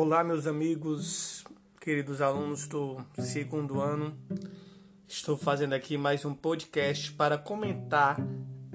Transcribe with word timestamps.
Olá, 0.00 0.22
meus 0.22 0.46
amigos, 0.46 1.44
queridos 1.80 2.20
alunos 2.20 2.68
do 2.68 3.04
segundo 3.18 3.80
ano. 3.80 4.16
Estou 5.08 5.36
fazendo 5.36 5.72
aqui 5.72 5.98
mais 5.98 6.24
um 6.24 6.32
podcast 6.32 7.10
para 7.10 7.36
comentar 7.36 8.16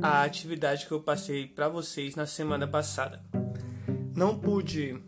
a 0.01 0.23
atividade 0.23 0.86
que 0.86 0.91
eu 0.91 0.99
passei 0.99 1.47
para 1.47 1.69
vocês 1.69 2.17
na 2.17 2.26
semana 2.26 2.67
passada. 2.67 3.23
Não 4.13 4.37
pude 4.37 5.01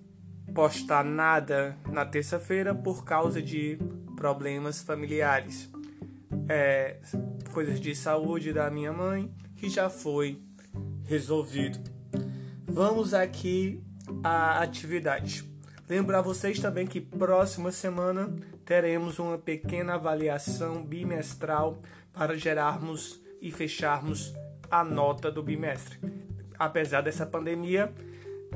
postar 0.54 1.04
nada 1.04 1.78
na 1.92 2.06
terça-feira 2.06 2.74
por 2.74 3.04
causa 3.04 3.42
de 3.42 3.78
problemas 4.16 4.82
familiares, 4.82 5.70
é, 6.48 6.98
coisas 7.52 7.78
de 7.78 7.94
saúde 7.94 8.54
da 8.54 8.72
minha 8.72 8.94
mãe 8.94 9.30
que 9.58 9.68
já 9.70 9.90
foi 9.90 10.42
resolvido. 11.04 11.78
Vamos 12.66 13.14
aqui 13.14 13.84
à 14.24 14.62
atividade. 14.62 15.55
Lembrar 15.88 16.22
vocês 16.22 16.60
também 16.60 16.88
que 16.88 17.00
próxima 17.00 17.72
semana 17.72 18.34
teremos 18.66 19.20
uma 19.20 19.38
pequena 19.38 19.94
avaliação 19.94 20.84
bimestral 20.84 21.80
para 22.12 22.36
gerarmos 22.36 23.22
e 23.40 23.52
fecharmos 23.52 24.34
a 24.72 24.84
nota 24.84 25.32
do 25.32 25.44
bimestre. 25.44 26.00
Apesar 26.58 27.02
dessa 27.02 27.24
pandemia, 27.24 27.94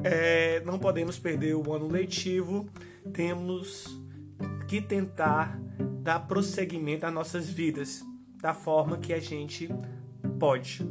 é, 0.03 0.61
não 0.65 0.79
podemos 0.79 1.19
perder 1.19 1.53
o 1.53 1.71
ano 1.71 1.87
letivo, 1.87 2.67
temos 3.13 3.85
que 4.67 4.81
tentar 4.81 5.59
dar 6.01 6.25
prosseguimento 6.27 7.05
às 7.05 7.13
nossas 7.13 7.47
vidas 7.47 8.03
da 8.41 8.55
forma 8.55 8.97
que 8.97 9.13
a 9.13 9.19
gente 9.19 9.69
pode. 10.39 10.83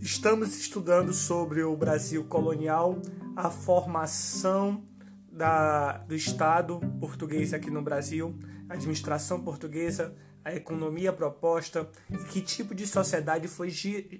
Estamos 0.00 0.58
estudando 0.58 1.12
sobre 1.12 1.62
o 1.62 1.76
Brasil 1.76 2.24
colonial, 2.24 3.00
a 3.38 3.50
formação 3.50 4.82
da, 5.30 5.98
do 5.98 6.16
Estado 6.16 6.80
português 6.98 7.54
aqui 7.54 7.70
no 7.70 7.80
Brasil, 7.80 8.36
a 8.68 8.74
administração 8.74 9.40
portuguesa, 9.40 10.12
a 10.44 10.52
economia 10.56 11.12
proposta 11.12 11.88
e 12.10 12.16
que 12.24 12.40
tipo 12.40 12.74
de 12.74 12.84
sociedade 12.84 13.46
foi 13.46 13.70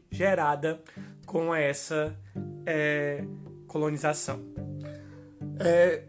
gerada 0.08 0.80
com 1.26 1.52
essa 1.52 2.16
é, 2.64 3.24
colonização. 3.66 4.40
É, 5.58 6.04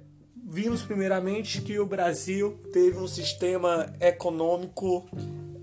vimos 0.45 0.83
primeiramente 0.83 1.63
que 1.63 1.80
o 1.80 1.87
Brasil 1.87 2.59
teve 2.71 2.99
um 2.99 3.07
sistema 3.07 3.91
econômico 3.99 5.09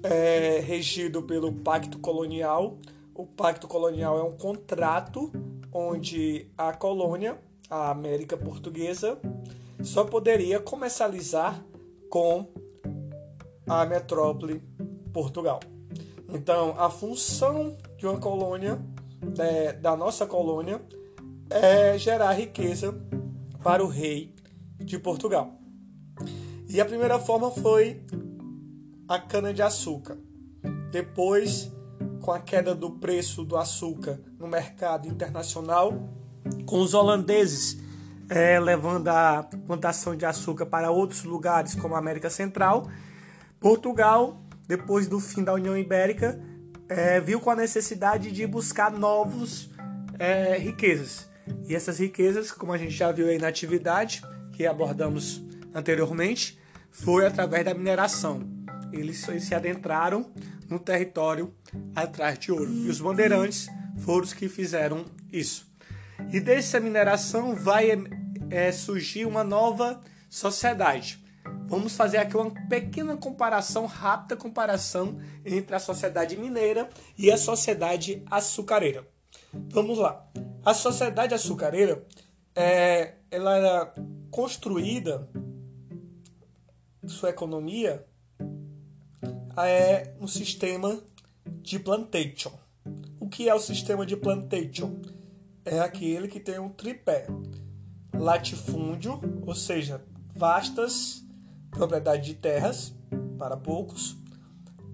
é, 0.03 0.59
regido 0.67 1.23
pelo 1.23 1.53
Pacto 1.53 2.01
Colonial. 2.01 2.77
O 3.15 3.25
Pacto 3.25 3.69
Colonial 3.69 4.19
é 4.19 4.25
um 4.25 4.37
contrato 4.37 5.31
onde 5.77 6.51
a 6.57 6.73
colônia 6.73 7.39
a 7.69 7.91
América 7.91 8.37
Portuguesa 8.37 9.19
só 9.83 10.05
poderia 10.05 10.59
comercializar 10.59 11.63
com 12.09 12.49
a 13.69 13.85
metrópole 13.85 14.63
Portugal. 15.13 15.61
Então, 16.33 16.75
a 16.79 16.89
função 16.89 17.77
de 17.99 18.07
uma 18.07 18.19
colônia, 18.19 18.81
é, 19.39 19.73
da 19.75 19.97
nossa 19.97 20.27
colônia, 20.27 20.81
é 21.51 21.99
gerar 21.99 22.33
riqueza 22.33 22.95
para 23.63 23.85
o 23.85 23.89
rei 23.89 24.35
de 24.79 24.99
Portugal. 24.99 25.53
E 26.69 26.81
a 26.81 26.85
primeira 26.85 27.19
forma 27.19 27.51
foi 27.51 28.03
a 29.07 29.19
cana-de-açúcar. 29.19 30.17
Depois, 30.91 31.71
com 32.27 32.33
a 32.33 32.41
queda 32.41 32.75
do 32.75 32.91
preço 32.91 33.45
do 33.45 33.57
açúcar 33.57 34.19
no 34.37 34.49
mercado 34.49 35.07
internacional, 35.07 36.11
com 36.67 36.81
os 36.81 36.93
holandeses 36.93 37.79
é, 38.29 38.59
levando 38.59 39.07
a 39.07 39.49
plantação 39.65 40.17
de 40.17 40.27
açúcar 40.27 40.67
para 40.67 40.91
outros 40.91 41.23
lugares, 41.23 41.77
como 41.77 41.95
a 41.95 41.99
América 41.99 42.29
Central. 42.29 42.91
Portugal, 43.61 44.43
depois 44.67 45.07
do 45.07 45.21
fim 45.21 45.45
da 45.45 45.55
União 45.55 45.79
Ibérica, 45.79 46.37
é, 46.89 47.21
viu 47.21 47.39
com 47.39 47.49
a 47.49 47.55
necessidade 47.55 48.33
de 48.33 48.45
buscar 48.45 48.91
novos 48.91 49.71
é, 50.19 50.59
riquezas. 50.59 51.29
E 51.69 51.77
essas 51.77 52.01
riquezas, 52.01 52.51
como 52.51 52.73
a 52.73 52.79
gente 52.79 52.91
já 52.91 53.13
viu 53.13 53.29
aí 53.29 53.39
na 53.39 53.47
atividade 53.47 54.21
que 54.53 54.67
abordamos 54.67 55.41
anteriormente, 55.73 56.59
foi 56.91 57.25
através 57.25 57.65
da 57.65 57.73
mineração. 57.73 58.41
Eles 58.93 59.25
se 59.41 59.55
adentraram 59.55 60.33
no 60.69 60.79
território 60.79 61.55
atrás 61.95 62.39
de 62.39 62.53
ouro. 62.53 62.71
E 62.71 62.89
os 62.89 63.01
bandeirantes 63.01 63.69
foram 63.99 64.25
os 64.25 64.33
que 64.33 64.49
fizeram 64.49 65.05
isso. 65.33 65.67
E 66.33 66.41
dessa 66.41 66.81
mineração 66.81 67.55
vai 67.55 67.91
é, 68.51 68.73
surgir 68.73 69.27
uma 69.27 69.45
nova 69.45 70.01
sociedade. 70.29 71.25
Vamos 71.67 71.97
fazer 71.97 72.19
aqui 72.19 72.37
uma 72.37 72.51
pequena 72.69 73.17
comparação, 73.17 73.87
rápida 73.87 74.37
comparação 74.37 75.19
entre 75.45 75.75
a 75.75 75.79
sociedade 75.79 76.37
mineira 76.37 76.89
e 77.19 77.31
a 77.31 77.37
sociedade 77.37 78.23
açucareira. 78.31 79.07
Vamos 79.53 79.99
lá. 79.99 80.27
A 80.65 80.75
sociedade 80.75 81.35
açucareira 81.35 82.05
é, 82.55 83.15
ela 83.31 83.57
era 83.57 83.95
construída, 84.31 85.29
sua 87.07 87.31
economia 87.31 88.05
é 89.65 90.15
um 90.21 90.27
sistema 90.27 91.01
de 91.63 91.79
plantation. 91.79 92.53
O 93.21 93.29
que 93.29 93.49
é 93.49 93.55
o 93.55 93.61
sistema 93.61 94.05
de 94.05 94.17
plantation? 94.17 95.01
é 95.67 95.81
aquele 95.81 96.29
que 96.29 96.39
tem 96.39 96.59
um 96.61 96.69
tripé: 96.69 97.27
latifúndio, 98.15 99.21
ou 99.45 99.55
seja, 99.55 100.03
vastas 100.35 101.25
propriedades 101.71 102.25
de 102.25 102.35
terras 102.35 102.95
para 103.37 103.57
poucos, 103.57 104.17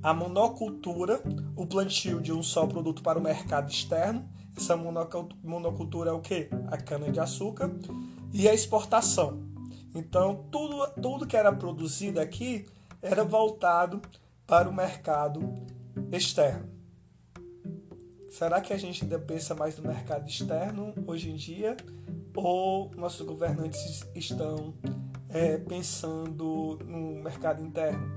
a 0.02 0.12
monocultura, 0.12 1.22
o 1.54 1.66
plantio 1.66 2.20
de 2.20 2.32
um 2.32 2.42
só 2.42 2.66
produto 2.66 3.02
para 3.02 3.18
o 3.18 3.22
mercado 3.22 3.70
externo. 3.70 4.28
Essa 4.56 4.76
monocultura 4.76 6.10
é 6.10 6.12
o 6.12 6.20
que? 6.20 6.48
A 6.66 6.76
cana-de-açúcar. 6.76 7.70
E 8.34 8.48
a 8.48 8.52
exportação. 8.54 9.42
Então, 9.94 10.46
tudo, 10.50 10.86
tudo 11.00 11.26
que 11.26 11.36
era 11.36 11.52
produzido 11.52 12.20
aqui 12.20 12.66
era 13.00 13.24
voltado 13.24 14.00
para 14.52 14.68
o 14.68 14.72
mercado 14.74 15.40
externo. 16.12 16.68
Será 18.28 18.60
que 18.60 18.74
a 18.74 18.76
gente 18.76 19.02
ainda 19.02 19.18
pensa 19.18 19.54
mais 19.54 19.78
no 19.78 19.88
mercado 19.88 20.28
externo 20.28 20.92
hoje 21.06 21.30
em 21.30 21.36
dia? 21.36 21.74
Ou 22.36 22.90
nossos 22.94 23.26
governantes 23.26 24.06
estão 24.14 24.74
é, 25.30 25.56
pensando 25.56 26.78
no 26.84 27.22
mercado 27.22 27.64
interno? 27.64 28.12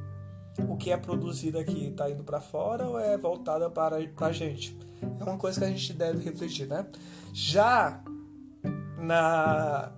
O 0.68 0.75
que 0.75 0.91
é 0.91 0.97
produzido 0.97 1.57
aqui 1.57 1.88
está 1.88 2.12
indo 2.12 2.25
para 2.25 2.41
fora 2.41 2.85
ou 2.85 3.00
é 3.00 3.18
voltado 3.18 3.72
para 3.72 3.95
a 3.95 4.31
gente? 4.34 4.78
É 5.18 5.24
uma 5.24 5.38
coisa 5.38 5.62
que 5.62 5.66
a 5.68 5.69
gente 5.69 5.94
deve 5.94 6.22
refletir, 6.22 6.68
né? 6.68 6.85
Já 7.31 8.03
na 8.97 9.90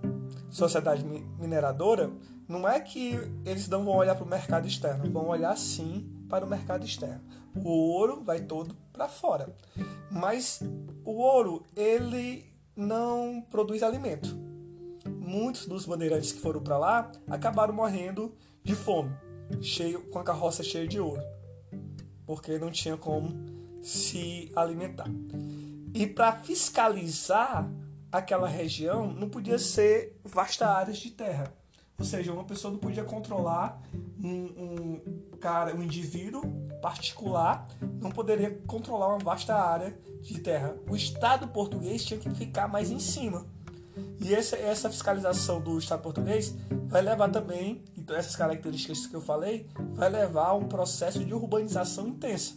sociedade 0.48 1.04
mineradora, 1.36 2.12
não 2.46 2.68
é 2.68 2.78
que 2.78 3.18
eles 3.44 3.68
não 3.68 3.84
vão 3.84 3.96
olhar 3.96 4.14
para 4.14 4.24
o 4.24 4.28
mercado 4.28 4.68
externo, 4.68 5.10
vão 5.10 5.26
olhar 5.26 5.58
sim 5.58 6.16
para 6.28 6.44
o 6.44 6.48
mercado 6.48 6.84
externo. 6.84 7.22
O 7.56 7.68
ouro 7.68 8.22
vai 8.22 8.40
todo 8.40 8.76
para 8.92 9.08
fora. 9.08 9.54
Mas 10.10 10.60
o 11.04 11.12
ouro, 11.12 11.64
ele 11.74 12.46
não 12.76 13.44
produz 13.50 13.82
alimento. 13.82 14.36
Muitos 15.06 15.66
dos 15.66 15.84
bandeirantes 15.84 16.32
que 16.32 16.40
foram 16.40 16.60
para 16.60 16.78
lá 16.78 17.12
acabaram 17.28 17.74
morrendo 17.74 18.34
de 18.62 18.74
fome, 18.74 19.10
cheio 19.60 20.00
com 20.10 20.18
a 20.18 20.24
carroça 20.24 20.62
cheia 20.62 20.86
de 20.86 21.00
ouro, 21.00 21.22
porque 22.26 22.58
não 22.58 22.70
tinha 22.70 22.96
como 22.96 23.30
se 23.82 24.52
alimentar. 24.54 25.08
E 25.94 26.06
para 26.06 26.32
fiscalizar 26.32 27.70
aquela 28.12 28.48
região, 28.48 29.12
não 29.12 29.28
podia 29.28 29.58
ser 29.58 30.18
vastas 30.24 30.68
áreas 30.68 30.98
de 30.98 31.10
terra. 31.10 31.52
Ou 31.98 32.04
seja, 32.04 32.32
uma 32.32 32.44
pessoa 32.44 32.72
não 32.72 32.78
podia 32.78 33.02
controlar 33.02 33.82
um, 34.22 34.28
um 34.28 35.36
cara, 35.40 35.74
um 35.74 35.82
indivíduo 35.82 36.42
particular, 36.80 37.66
não 38.00 38.12
poderia 38.12 38.56
controlar 38.68 39.08
uma 39.08 39.18
vasta 39.18 39.52
área 39.52 39.98
de 40.22 40.38
terra. 40.38 40.76
O 40.88 40.94
Estado 40.94 41.48
português 41.48 42.04
tinha 42.04 42.20
que 42.20 42.30
ficar 42.30 42.68
mais 42.68 42.92
em 42.92 43.00
cima. 43.00 43.44
E 44.20 44.32
essa, 44.32 44.56
essa 44.56 44.88
fiscalização 44.88 45.60
do 45.60 45.76
Estado 45.76 46.00
português 46.00 46.54
vai 46.86 47.02
levar 47.02 47.30
também, 47.30 47.82
então 47.96 48.16
essas 48.16 48.36
características 48.36 49.08
que 49.08 49.16
eu 49.16 49.20
falei, 49.20 49.68
vai 49.94 50.08
levar 50.08 50.50
a 50.50 50.54
um 50.54 50.68
processo 50.68 51.24
de 51.24 51.34
urbanização 51.34 52.06
intensa. 52.06 52.54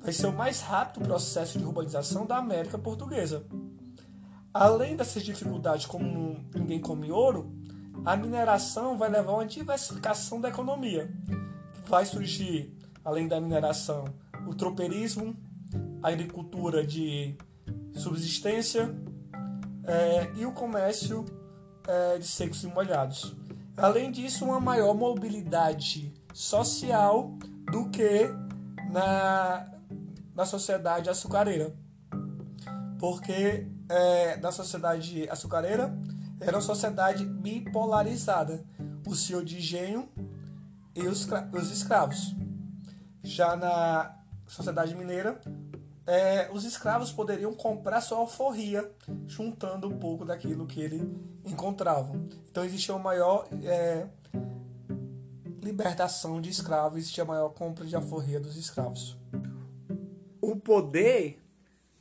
Vai 0.00 0.12
ser 0.12 0.26
o 0.26 0.32
mais 0.32 0.60
rápido 0.60 1.04
processo 1.04 1.58
de 1.60 1.64
urbanização 1.64 2.26
da 2.26 2.38
América 2.38 2.76
Portuguesa. 2.76 3.46
Além 4.52 4.96
dessas 4.96 5.22
dificuldades, 5.22 5.86
como 5.86 6.44
ninguém 6.54 6.80
come 6.80 7.10
ouro, 7.10 7.63
a 8.04 8.16
mineração 8.16 8.96
vai 8.96 9.10
levar 9.10 9.32
a 9.32 9.34
uma 9.36 9.46
diversificação 9.46 10.40
da 10.40 10.48
economia. 10.48 11.10
Vai 11.86 12.06
surgir, 12.06 12.72
além 13.04 13.28
da 13.28 13.40
mineração, 13.40 14.04
o 14.46 14.54
tropeirismo, 14.54 15.36
a 16.02 16.08
agricultura 16.08 16.86
de 16.86 17.36
subsistência 17.94 18.94
é, 19.84 20.30
e 20.36 20.46
o 20.46 20.52
comércio 20.52 21.24
é, 21.86 22.18
de 22.18 22.26
secos 22.26 22.62
e 22.64 22.66
molhados. 22.66 23.34
Além 23.76 24.10
disso, 24.10 24.44
uma 24.44 24.60
maior 24.60 24.94
mobilidade 24.94 26.12
social 26.32 27.36
do 27.70 27.88
que 27.90 28.28
na, 28.90 29.66
na 30.34 30.44
sociedade 30.44 31.10
açucareira. 31.10 31.74
Porque 32.98 33.66
é, 33.88 34.36
na 34.36 34.52
sociedade 34.52 35.28
açucareira 35.28 35.96
era 36.40 36.56
uma 36.56 36.62
sociedade 36.62 37.24
bipolarizada. 37.24 38.64
O 39.06 39.14
senhor 39.14 39.44
de 39.44 39.58
engenho 39.58 40.08
e 40.94 41.06
os, 41.06 41.26
os 41.52 41.70
escravos. 41.70 42.34
Já 43.22 43.56
na 43.56 44.16
sociedade 44.46 44.94
mineira, 44.94 45.40
é, 46.06 46.50
os 46.52 46.64
escravos 46.64 47.10
poderiam 47.10 47.54
comprar 47.54 48.00
sua 48.00 48.18
alforria, 48.18 48.90
juntando 49.26 49.88
um 49.88 49.98
pouco 49.98 50.24
daquilo 50.24 50.66
que 50.66 50.80
ele 50.80 51.02
encontrava. 51.44 52.14
Então 52.50 52.64
existia 52.64 52.94
uma 52.94 53.02
maior 53.02 53.48
é, 53.62 54.06
libertação 55.62 56.40
de 56.40 56.50
escravos, 56.50 56.98
existia 56.98 57.24
maior 57.24 57.48
compra 57.50 57.86
de 57.86 57.96
alforria 57.96 58.38
dos 58.38 58.56
escravos. 58.56 59.16
O 60.40 60.56
poder 60.56 61.42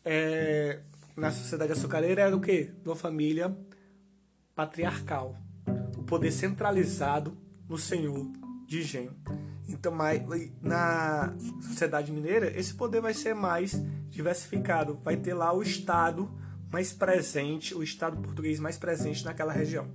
é, 0.04 0.82
na 1.16 1.32
sociedade 1.32 1.72
açucareira 1.72 2.24
era 2.24 2.36
o 2.36 2.42
quê? 2.42 2.74
Uma 2.86 2.96
família 2.96 3.56
patriarcal. 4.56 5.36
O 5.98 6.04
poder 6.04 6.32
centralizado 6.32 7.38
no 7.68 7.78
senhor 7.78 8.32
de 8.66 8.80
engenho. 8.80 9.16
Então, 9.68 9.94
na 10.62 11.34
sociedade 11.62 12.12
mineira, 12.12 12.52
esse 12.58 12.74
poder 12.74 13.02
vai 13.02 13.14
ser 13.14 13.34
mais 13.34 13.74
diversificado. 14.10 15.00
Vai 15.04 15.18
ter 15.18 15.34
lá 15.34 15.54
o 15.54 15.64
Estado 15.64 16.30
mais 16.72 16.92
presente, 16.92 17.76
o 17.76 17.84
Estado 17.84 18.18
português 18.18 18.60
mais 18.60 18.78
presente 18.78 19.24
naquela 19.24 19.54
região. 19.54 19.88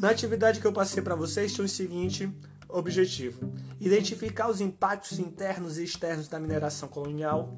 Na 0.00 0.10
atividade 0.10 0.60
que 0.60 0.66
eu 0.66 0.72
passei 0.72 1.02
para 1.02 1.14
vocês, 1.14 1.52
tinha 1.52 1.64
o 1.64 1.68
seguinte 1.68 2.30
objetivo: 2.68 3.52
identificar 3.80 4.48
os 4.48 4.60
impactos 4.60 5.18
internos 5.18 5.78
e 5.78 5.84
externos 5.84 6.28
da 6.28 6.40
mineração 6.40 6.88
colonial, 6.88 7.56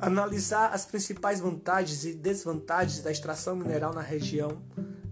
analisar 0.00 0.72
as 0.72 0.86
principais 0.86 1.40
vantagens 1.40 2.04
e 2.04 2.14
desvantagens 2.14 3.02
da 3.02 3.10
extração 3.10 3.54
mineral 3.54 3.92
na 3.92 4.02
região 4.02 4.62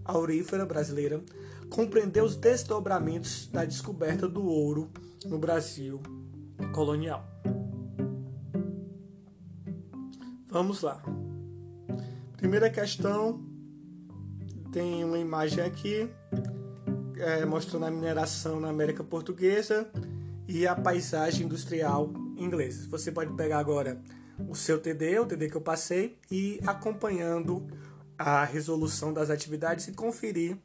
aurífera 0.05 0.65
brasileira, 0.65 1.21
compreender 1.69 2.23
os 2.23 2.35
desdobramentos 2.35 3.47
da 3.47 3.65
descoberta 3.65 4.27
do 4.27 4.45
ouro 4.45 4.89
no 5.25 5.39
Brasil 5.39 5.99
colonial. 6.73 7.25
Vamos 10.47 10.81
lá. 10.81 11.01
Primeira 12.37 12.69
questão 12.69 13.43
tem 14.71 15.03
uma 15.03 15.17
imagem 15.17 15.63
aqui 15.63 16.09
é, 17.17 17.45
mostrando 17.45 17.85
a 17.85 17.91
mineração 17.91 18.59
na 18.59 18.69
América 18.69 19.03
Portuguesa 19.03 19.89
e 20.47 20.67
a 20.67 20.75
paisagem 20.75 21.45
industrial 21.45 22.13
inglesa. 22.37 22.87
Você 22.89 23.11
pode 23.11 23.33
pegar 23.33 23.59
agora 23.59 24.01
o 24.47 24.55
seu 24.55 24.79
TD, 24.79 25.19
o 25.19 25.25
TD 25.25 25.49
que 25.49 25.57
eu 25.57 25.61
passei, 25.61 26.17
e 26.29 26.59
acompanhando 26.65 27.65
a 28.17 28.43
resolução 28.43 29.13
das 29.13 29.29
atividades 29.29 29.87
e 29.87 29.93
conferir 29.93 30.57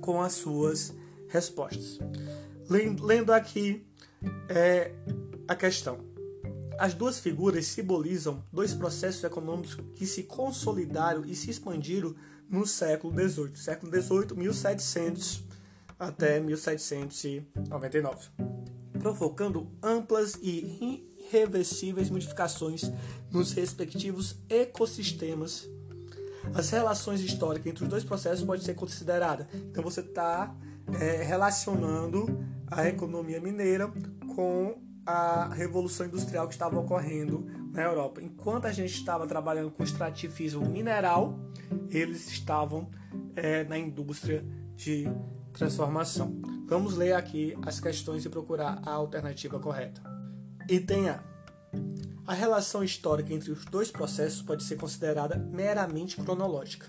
com 0.00 0.20
as 0.20 0.34
suas 0.34 0.94
respostas. 1.28 1.98
Lendo 2.68 3.32
aqui 3.32 3.86
é, 4.48 4.92
a 5.46 5.54
questão. 5.54 6.06
As 6.78 6.94
duas 6.94 7.18
figuras 7.18 7.66
simbolizam 7.66 8.44
dois 8.52 8.72
processos 8.72 9.24
econômicos 9.24 9.76
que 9.94 10.06
se 10.06 10.22
consolidaram 10.22 11.24
e 11.24 11.34
se 11.34 11.50
expandiram 11.50 12.14
no 12.48 12.66
século 12.66 13.12
XVIII, 13.12 13.56
século 13.56 13.90
XVIII, 13.90 14.34
1700 14.36 15.44
até 15.98 16.38
1799, 16.38 18.28
provocando 19.00 19.68
amplas 19.82 20.38
e 20.40 21.02
irreversíveis 21.30 22.08
modificações 22.10 22.90
nos 23.30 23.52
respectivos 23.52 24.36
ecossistemas. 24.48 25.68
As 26.54 26.70
relações 26.70 27.20
históricas 27.20 27.66
entre 27.66 27.84
os 27.84 27.88
dois 27.88 28.04
processos 28.04 28.44
podem 28.44 28.64
ser 28.64 28.74
consideradas. 28.74 29.46
Então 29.54 29.82
você 29.82 30.00
está 30.00 30.54
é, 31.00 31.22
relacionando 31.22 32.44
a 32.66 32.86
economia 32.86 33.40
mineira 33.40 33.90
com 34.34 34.76
a 35.06 35.48
revolução 35.54 36.06
industrial 36.06 36.46
que 36.46 36.54
estava 36.54 36.78
ocorrendo 36.78 37.46
na 37.72 37.82
Europa. 37.82 38.20
Enquanto 38.22 38.66
a 38.66 38.72
gente 38.72 38.92
estava 38.92 39.26
trabalhando 39.26 39.70
com 39.70 39.82
extrativismo 39.82 40.66
mineral, 40.66 41.38
eles 41.90 42.30
estavam 42.30 42.90
é, 43.34 43.64
na 43.64 43.78
indústria 43.78 44.44
de 44.74 45.06
transformação. 45.52 46.38
Vamos 46.66 46.96
ler 46.96 47.14
aqui 47.14 47.56
as 47.64 47.80
questões 47.80 48.24
e 48.24 48.28
procurar 48.28 48.82
a 48.84 48.90
alternativa 48.90 49.58
correta. 49.58 50.02
Item 50.68 51.08
A. 51.08 51.22
A 52.28 52.34
relação 52.34 52.84
histórica 52.84 53.32
entre 53.32 53.50
os 53.50 53.64
dois 53.64 53.90
processos 53.90 54.42
pode 54.42 54.62
ser 54.62 54.76
considerada 54.76 55.34
meramente 55.34 56.14
cronológica, 56.14 56.86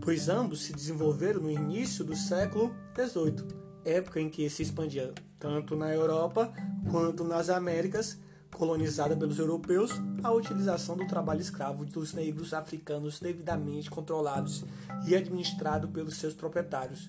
pois 0.00 0.28
ambos 0.28 0.62
se 0.62 0.72
desenvolveram 0.72 1.42
no 1.42 1.48
início 1.48 2.04
do 2.04 2.16
século 2.16 2.74
XVIII, 2.96 3.46
época 3.84 4.20
em 4.20 4.28
que 4.28 4.50
se 4.50 4.64
expandia 4.64 5.14
tanto 5.38 5.76
na 5.76 5.94
Europa 5.94 6.52
quanto 6.90 7.22
nas 7.22 7.48
Américas, 7.48 8.18
colonizada 8.52 9.16
pelos 9.16 9.38
europeus, 9.38 9.92
a 10.24 10.32
utilização 10.32 10.96
do 10.96 11.06
trabalho 11.06 11.40
escravo 11.40 11.84
dos 11.86 12.12
negros 12.12 12.52
africanos 12.52 13.20
devidamente 13.20 13.88
controlados 13.88 14.64
e 15.06 15.14
administrado 15.14 15.86
pelos 15.86 16.16
seus 16.16 16.34
proprietários, 16.34 17.08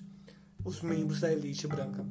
os 0.64 0.80
membros 0.82 1.18
da 1.18 1.32
elite 1.32 1.66
branca. 1.66 2.06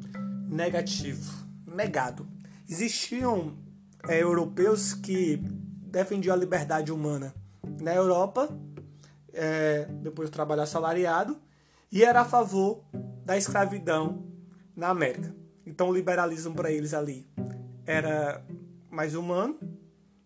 Negativo. 0.50 1.48
Negado. 1.66 2.28
Existiam 2.68 3.56
é, 4.08 4.22
europeus 4.22 4.94
que 4.94 5.40
defendiam 5.92 6.34
a 6.34 6.38
liberdade 6.38 6.92
humana 6.92 7.34
na 7.80 7.94
Europa, 7.94 8.50
é, 9.34 9.86
depois 10.02 10.30
do 10.30 10.34
trabalho 10.34 10.62
assalariado, 10.62 11.38
e 11.92 12.04
era 12.04 12.22
a 12.22 12.26
favor 12.26 12.84
da 13.26 13.38
escravidão 13.38 14.26
na 14.76 14.90
América. 14.90 15.36
Então 15.66 15.90
o 15.90 15.94
liberalismo 15.94 16.56
para 16.56 16.72
eles 16.72 16.94
ali 16.94 17.28
era 17.86 18.44
mais 18.90 19.14
humano, 19.14 19.60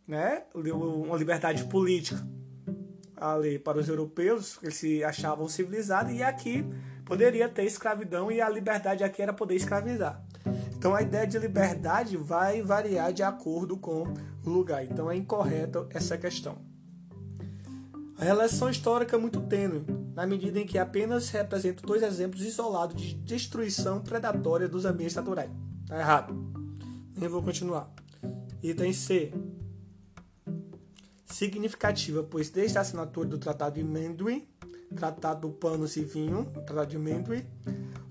né? 0.07 0.43
uma 0.53 1.17
liberdade 1.17 1.63
política 1.65 2.25
ali 3.15 3.57
para 3.57 3.79
os 3.79 3.87
europeus, 3.87 4.57
que 4.57 4.69
se 4.71 5.03
achavam 5.03 5.47
civilizados, 5.47 6.13
e 6.13 6.21
aqui 6.21 6.65
poderia 7.05 7.47
ter 7.47 7.63
escravidão 7.63 8.31
e 8.31 8.41
a 8.41 8.49
liberdade 8.49 9.03
aqui 9.03 9.21
era 9.21 9.33
poder 9.33 9.55
escravizar. 9.55 10.24
Então 10.77 10.93
a 10.93 11.01
ideia 11.01 11.25
de 11.25 11.39
liberdade 11.39 12.17
vai 12.17 12.61
variar 12.61 13.11
de 13.11 13.23
acordo 13.23 13.77
com 13.77 14.03
o 14.45 14.49
lugar. 14.49 14.83
Então 14.83 15.09
é 15.09 15.15
incorreta 15.15 15.87
essa 15.89 16.17
questão. 16.17 16.57
A 18.17 18.23
relação 18.23 18.69
histórica 18.69 19.17
é 19.17 19.19
muito 19.19 19.41
tênue, 19.41 19.85
na 20.13 20.25
medida 20.25 20.59
em 20.59 20.65
que 20.65 20.77
apenas 20.77 21.29
representa 21.29 21.85
dois 21.85 22.01
exemplos 22.01 22.41
isolados 22.43 23.01
de 23.01 23.13
destruição 23.13 23.99
predatória 23.99 24.69
dos 24.69 24.85
ambientes 24.85 25.15
naturais. 25.15 25.51
Tá 25.85 25.99
errado. 25.99 26.33
Nem 27.17 27.27
vou 27.27 27.43
continuar. 27.43 27.91
Item 28.63 28.93
C. 28.93 29.33
Significativa, 31.25 32.23
pois 32.23 32.49
desde 32.49 32.77
a 32.77 32.81
assinatura 32.81 33.27
do 33.27 33.37
Tratado 33.37 33.75
de 33.75 33.83
Mendui 33.83 34.47
Tratado 34.93 35.47
do 35.47 35.53
Panos 35.53 35.95
e 35.95 36.03
Vinho, 36.03 36.45
Tratado 36.65 36.87
de 36.87 36.97
Mendui, 36.97 37.45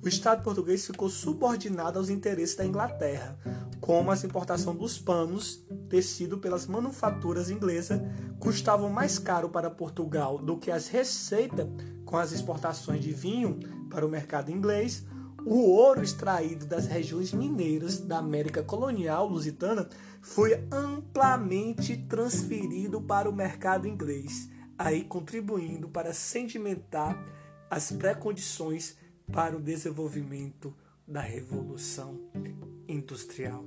o 0.03 0.09
Estado 0.09 0.43
português 0.43 0.87
ficou 0.87 1.09
subordinado 1.09 1.99
aos 1.99 2.11
interesses 2.11 2.57
da 2.57 2.67
Inglaterra, 2.67 3.39
como 3.81 4.11
as 4.11 4.23
importações 4.25 4.79
dos 4.79 4.99
panos, 4.99 5.65
tecido 5.89 6.39
pelas 6.39 6.67
manufaturas 6.67 7.49
inglesas, 7.49 8.01
custavam 8.39 8.91
mais 8.91 9.19
caro 9.19 9.49
para 9.49 9.71
Portugal 9.71 10.39
do 10.39 10.59
que 10.59 10.71
as 10.71 10.89
receitas 10.89 11.67
com 12.05 12.17
as 12.17 12.33
exportações 12.33 13.03
de 13.03 13.13
vinho 13.13 13.59
para 13.89 14.05
o 14.05 14.09
mercado 14.09 14.51
inglês, 14.51 15.05
o 15.45 15.71
ouro 15.71 16.03
extraído 16.03 16.65
das 16.65 16.87
regiões 16.87 17.33
mineiras 17.33 17.99
da 17.99 18.19
América 18.19 18.63
colonial 18.63 19.29
lusitana 19.29 19.89
foi 20.21 20.63
amplamente 20.71 21.97
transferido 21.97 23.01
para 23.01 23.29
o 23.29 23.35
mercado 23.35 23.87
inglês 23.87 24.49
aí 24.79 25.05
contribuindo 25.05 25.89
para 25.89 26.13
sedimentar 26.13 27.19
as 27.71 27.91
pré-condições 27.93 28.97
para 29.33 29.57
o 29.57 29.61
desenvolvimento 29.61 30.75
da 31.07 31.21
revolução 31.21 32.21
industrial. 32.89 33.65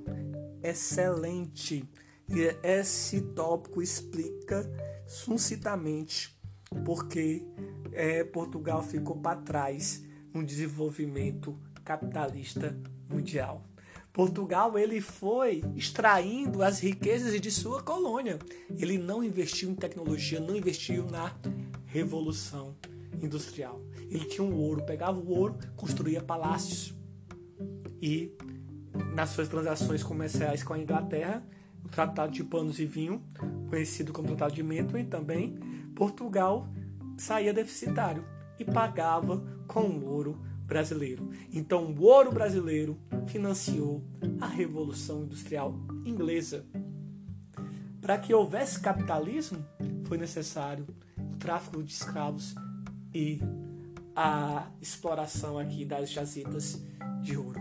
Excelente! 0.62 1.88
E 2.28 2.40
esse 2.62 3.20
tópico 3.20 3.80
explica 3.80 4.68
sucintamente 5.06 6.38
porque 6.84 7.46
é, 7.92 8.22
Portugal 8.22 8.82
ficou 8.82 9.16
para 9.16 9.40
trás 9.40 10.04
no 10.32 10.44
desenvolvimento 10.44 11.58
capitalista 11.84 12.78
mundial. 13.08 13.67
Portugal 14.12 14.78
ele 14.78 15.00
foi 15.00 15.62
extraindo 15.76 16.62
as 16.62 16.80
riquezas 16.80 17.40
de 17.40 17.50
sua 17.50 17.82
colônia. 17.82 18.38
Ele 18.76 18.98
não 18.98 19.22
investiu 19.22 19.70
em 19.70 19.74
tecnologia, 19.74 20.40
não 20.40 20.56
investiu 20.56 21.06
na 21.06 21.32
revolução 21.86 22.76
industrial. 23.22 23.80
Ele 24.10 24.24
tinha 24.24 24.46
um 24.46 24.54
ouro, 24.54 24.84
pegava 24.84 25.18
o 25.18 25.30
ouro, 25.30 25.56
construía 25.76 26.22
palácios 26.22 26.94
e 28.00 28.32
nas 29.14 29.30
suas 29.30 29.48
transações 29.48 30.02
comerciais 30.02 30.62
com 30.62 30.72
a 30.72 30.78
Inglaterra, 30.78 31.44
o 31.84 31.88
Tratado 31.88 32.32
de 32.32 32.42
Panos 32.42 32.78
e 32.78 32.86
Vinho, 32.86 33.22
conhecido 33.68 34.12
como 34.12 34.28
Tratado 34.28 34.54
de 34.54 34.62
Mentwin 34.62 35.04
também, 35.04 35.58
Portugal 35.94 36.68
saía 37.16 37.52
deficitário 37.52 38.24
e 38.58 38.64
pagava 38.64 39.44
com 39.66 40.00
ouro 40.04 40.40
brasileiro. 40.68 41.30
Então, 41.50 41.86
o 41.86 42.02
ouro 42.02 42.30
brasileiro 42.30 42.98
financiou 43.26 44.04
a 44.38 44.46
Revolução 44.46 45.24
Industrial 45.24 45.74
Inglesa. 46.04 46.64
Para 48.00 48.18
que 48.18 48.34
houvesse 48.34 48.78
capitalismo, 48.78 49.64
foi 50.04 50.18
necessário 50.18 50.86
o 51.18 51.36
tráfico 51.38 51.82
de 51.82 51.92
escravos 51.92 52.54
e 53.14 53.40
a 54.14 54.70
exploração 54.80 55.58
aqui 55.58 55.84
das 55.84 56.10
jazidas 56.10 56.80
de 57.22 57.36
ouro. 57.36 57.60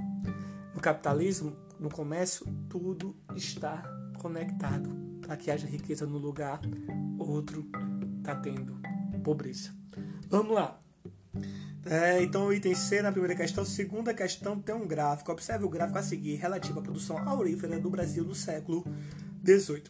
No 0.76 0.82
capitalismo, 0.82 1.56
no 1.80 1.90
comércio, 1.90 2.46
tudo 2.70 3.16
está 3.36 3.84
conectado. 4.20 4.90
Para 5.22 5.38
que 5.38 5.50
haja 5.50 5.66
riqueza 5.66 6.06
no 6.06 6.18
lugar, 6.18 6.62
outro 7.18 7.66
está 8.18 8.36
tendo 8.36 8.80
pobreza. 9.24 9.72
Vamos 10.30 10.54
lá. 10.54 10.80
É, 11.90 12.22
então, 12.22 12.48
o 12.48 12.54
item 12.54 12.76
C 12.76 13.02
na 13.02 13.12
primeira 13.12 13.36
questão. 13.36 13.64
Segunda 13.66 14.14
questão 14.14 14.60
tem 14.60 14.76
um 14.76 14.88
gráfico. 14.88 15.32
Observe 15.32 15.66
o 15.66 15.70
gráfico 15.70 15.98
a 15.98 16.04
seguir 16.04 16.36
relativo 16.36 16.80
à 16.80 16.84
produção 16.84 17.18
aurífera 17.18 17.80
do 17.80 17.90
Brasil 17.90 18.24
no 18.24 18.36
século 18.36 18.86
XVIII. 19.46 19.84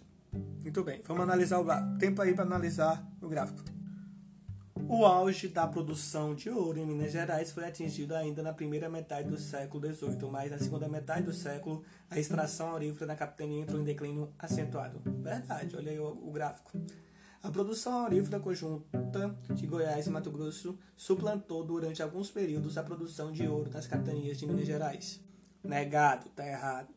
Muito 0.62 0.84
bem, 0.84 1.02
vamos 1.08 1.24
analisar 1.24 1.60
o 1.60 1.64
gráfico. 1.64 1.98
Tempo 1.98 2.22
aí 2.22 2.34
para 2.34 2.44
analisar 2.44 3.06
o 3.22 3.28
gráfico. 3.28 3.64
O 4.90 5.06
auge 5.06 5.48
da 5.48 5.68
produção 5.68 6.36
de 6.36 6.50
ouro 6.50 6.80
em 6.80 6.86
Minas 6.86 7.12
Gerais 7.12 7.52
foi 7.52 7.66
atingido 7.66 8.16
ainda 8.16 8.42
na 8.42 8.54
primeira 8.54 8.88
metade 8.88 9.28
do 9.28 9.38
século 9.38 9.94
XVIII, 9.94 10.30
mas 10.32 10.52
na 10.52 10.60
segunda 10.60 10.88
metade 10.88 11.24
do 11.24 11.34
século 11.34 11.84
a 12.10 12.20
extração 12.20 12.70
aurífera 12.70 13.08
na 13.08 13.16
capitania 13.16 13.62
entrou 13.62 13.82
em 13.82 13.84
declínio 13.84 14.32
acentuado. 14.38 15.02
Verdade, 15.22 15.76
olha 15.76 15.92
aí 15.92 16.00
o 16.00 16.32
gráfico. 16.32 16.72
A 17.48 17.50
produção 17.50 17.94
aurífera 17.94 18.42
conjunta 18.42 19.34
de 19.52 19.66
Goiás 19.66 20.06
e 20.06 20.10
Mato 20.10 20.30
Grosso 20.30 20.78
suplantou 20.98 21.64
durante 21.64 22.04
alguns 22.04 22.30
períodos 22.30 22.78
a 22.78 22.84
produção 22.84 23.32
de 23.32 23.48
ouro 23.48 23.72
nas 23.72 23.88
capitanias 23.88 24.38
de 24.38 24.46
Minas 24.46 24.68
Gerais. 24.68 25.22
Negado, 25.64 26.28
tá 26.36 26.46
errado. 26.46 26.94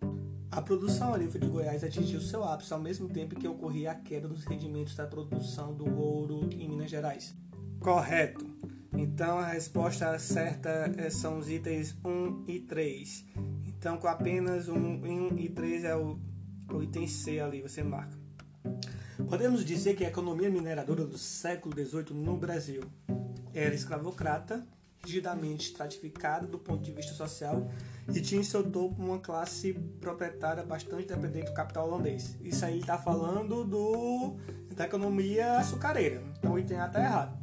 A 0.50 0.60
produção 0.60 1.10
aurífera 1.10 1.46
de 1.46 1.52
Goiás 1.52 1.84
atingiu 1.84 2.20
seu 2.20 2.42
ápice 2.42 2.72
ao 2.72 2.80
mesmo 2.80 3.08
tempo 3.08 3.36
que 3.36 3.46
ocorria 3.46 3.92
a 3.92 3.94
queda 3.94 4.26
dos 4.26 4.42
rendimentos 4.42 4.96
da 4.96 5.06
produção 5.06 5.72
do 5.72 5.88
ouro 5.88 6.50
em 6.50 6.68
Minas 6.68 6.90
Gerais. 6.90 7.32
Correto. 7.78 8.44
Então 8.92 9.38
a 9.38 9.46
resposta 9.46 10.18
certa 10.18 10.92
é, 10.98 11.10
são 11.10 11.38
os 11.38 11.48
itens 11.48 11.96
1 12.04 12.44
e 12.48 12.58
3. 12.58 13.24
Então 13.68 13.98
com 13.98 14.08
apenas 14.08 14.68
1, 14.68 14.74
1 14.74 15.38
e 15.38 15.48
3 15.48 15.84
é 15.84 15.94
o 15.94 16.18
item 16.82 17.06
C 17.06 17.38
ali, 17.38 17.62
você 17.62 17.84
marca. 17.84 18.18
Podemos 19.28 19.64
dizer 19.64 19.96
que 19.96 20.04
a 20.04 20.08
economia 20.08 20.50
mineradora 20.50 21.04
do 21.04 21.18
século 21.18 21.74
XVIII 21.74 22.12
no 22.12 22.36
Brasil 22.36 22.82
era 23.54 23.74
escravocrata, 23.74 24.66
rigidamente 25.04 25.70
estratificada 25.70 26.46
do 26.46 26.58
ponto 26.58 26.82
de 26.82 26.92
vista 26.92 27.12
social 27.12 27.70
e 28.12 28.20
tinha 28.20 28.40
em 28.40 28.44
seu 28.44 28.68
topo 28.68 29.02
uma 29.02 29.18
classe 29.18 29.72
proprietária 30.00 30.62
bastante 30.62 31.06
dependente 31.06 31.46
do 31.46 31.54
capital 31.54 31.88
holandês. 31.88 32.36
Isso 32.42 32.64
aí 32.64 32.80
está 32.80 32.98
falando 32.98 33.64
do, 33.64 34.36
da 34.74 34.84
economia 34.84 35.58
açucareira. 35.58 36.22
Então 36.38 36.52
o 36.52 36.58
item 36.58 36.78
A 36.78 36.86
está 36.86 37.00
errado. 37.00 37.38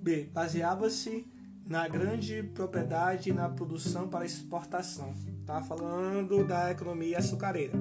B. 0.00 0.30
Baseava-se 0.32 1.26
na 1.66 1.86
grande 1.86 2.42
propriedade 2.42 3.28
e 3.28 3.32
na 3.32 3.48
produção 3.48 4.08
para 4.08 4.24
exportação. 4.24 5.14
Está 5.40 5.60
falando 5.60 6.44
da 6.44 6.70
economia 6.70 7.18
açucareira. 7.18 7.74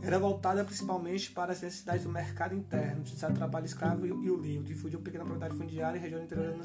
Era 0.00 0.18
voltada 0.18 0.64
principalmente 0.64 1.30
para 1.30 1.52
as 1.52 1.60
necessidades 1.60 2.04
do 2.04 2.10
mercado 2.10 2.54
interno, 2.54 3.02
o 3.02 3.34
trabalho 3.34 3.66
escravo 3.66 4.06
e 4.06 4.12
o 4.12 4.36
livre, 4.36 4.68
difundir 4.68 4.98
pequena 5.00 5.24
propriedade 5.24 5.58
fundiária 5.58 5.98
e 5.98 6.00
região 6.00 6.22
interior. 6.22 6.56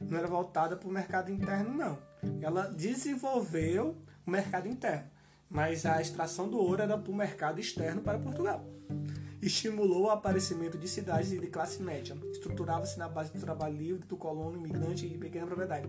Não 0.00 0.18
era 0.18 0.26
voltada 0.26 0.76
para 0.76 0.88
o 0.88 0.92
mercado 0.92 1.30
interno, 1.30 1.74
não. 1.74 1.98
Ela 2.40 2.68
desenvolveu 2.68 3.96
o 4.26 4.30
mercado 4.30 4.66
interno, 4.66 5.08
mas 5.48 5.84
a 5.84 6.00
extração 6.00 6.48
do 6.48 6.58
ouro 6.58 6.82
era 6.82 6.96
para 6.96 7.12
o 7.12 7.14
mercado 7.14 7.60
externo 7.60 8.00
para 8.00 8.18
Portugal 8.18 8.64
estimulou 9.42 10.04
o 10.04 10.10
aparecimento 10.10 10.76
de 10.76 10.86
cidades 10.86 11.30
de 11.30 11.46
classe 11.46 11.82
média. 11.82 12.16
Estruturava-se 12.30 12.98
na 12.98 13.08
base 13.08 13.32
do 13.32 13.40
trabalho 13.40 13.76
livre, 13.76 14.06
do 14.06 14.16
colono, 14.16 14.58
imigrante 14.58 15.06
e 15.06 15.16
pequena 15.16 15.46
propriedade. 15.46 15.88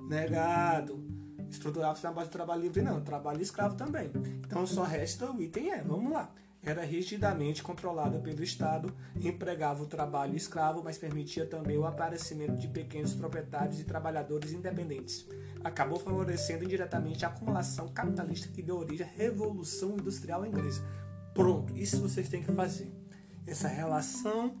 Negado. 0.00 1.02
Estruturava-se 1.50 2.04
na 2.04 2.12
base 2.12 2.28
do 2.28 2.32
trabalho 2.32 2.62
livre, 2.62 2.82
não. 2.82 3.00
Trabalho 3.00 3.42
escravo 3.42 3.74
também. 3.74 4.10
Então 4.46 4.66
só 4.66 4.84
resta 4.84 5.30
o 5.30 5.42
item 5.42 5.72
E. 5.72 5.82
Vamos 5.82 6.12
lá. 6.12 6.32
Era 6.62 6.84
rigidamente 6.84 7.62
controlada 7.62 8.18
pelo 8.18 8.42
Estado, 8.42 8.94
empregava 9.16 9.82
o 9.82 9.86
trabalho 9.86 10.36
escravo, 10.36 10.82
mas 10.84 10.98
permitia 10.98 11.46
também 11.46 11.78
o 11.78 11.86
aparecimento 11.86 12.58
de 12.58 12.68
pequenos 12.68 13.14
proprietários 13.14 13.80
e 13.80 13.84
trabalhadores 13.84 14.52
independentes. 14.52 15.26
Acabou 15.64 15.98
favorecendo 15.98 16.64
indiretamente 16.64 17.24
a 17.24 17.28
acumulação 17.28 17.88
capitalista 17.88 18.48
que 18.48 18.62
deu 18.62 18.76
origem 18.76 19.06
à 19.06 19.08
Revolução 19.08 19.92
Industrial 19.92 20.44
Inglesa. 20.44 20.82
Pronto, 21.32 21.74
isso 21.74 21.98
vocês 21.98 22.28
têm 22.28 22.42
que 22.42 22.52
fazer. 22.52 22.92
Essa 23.46 23.68
relação 23.68 24.54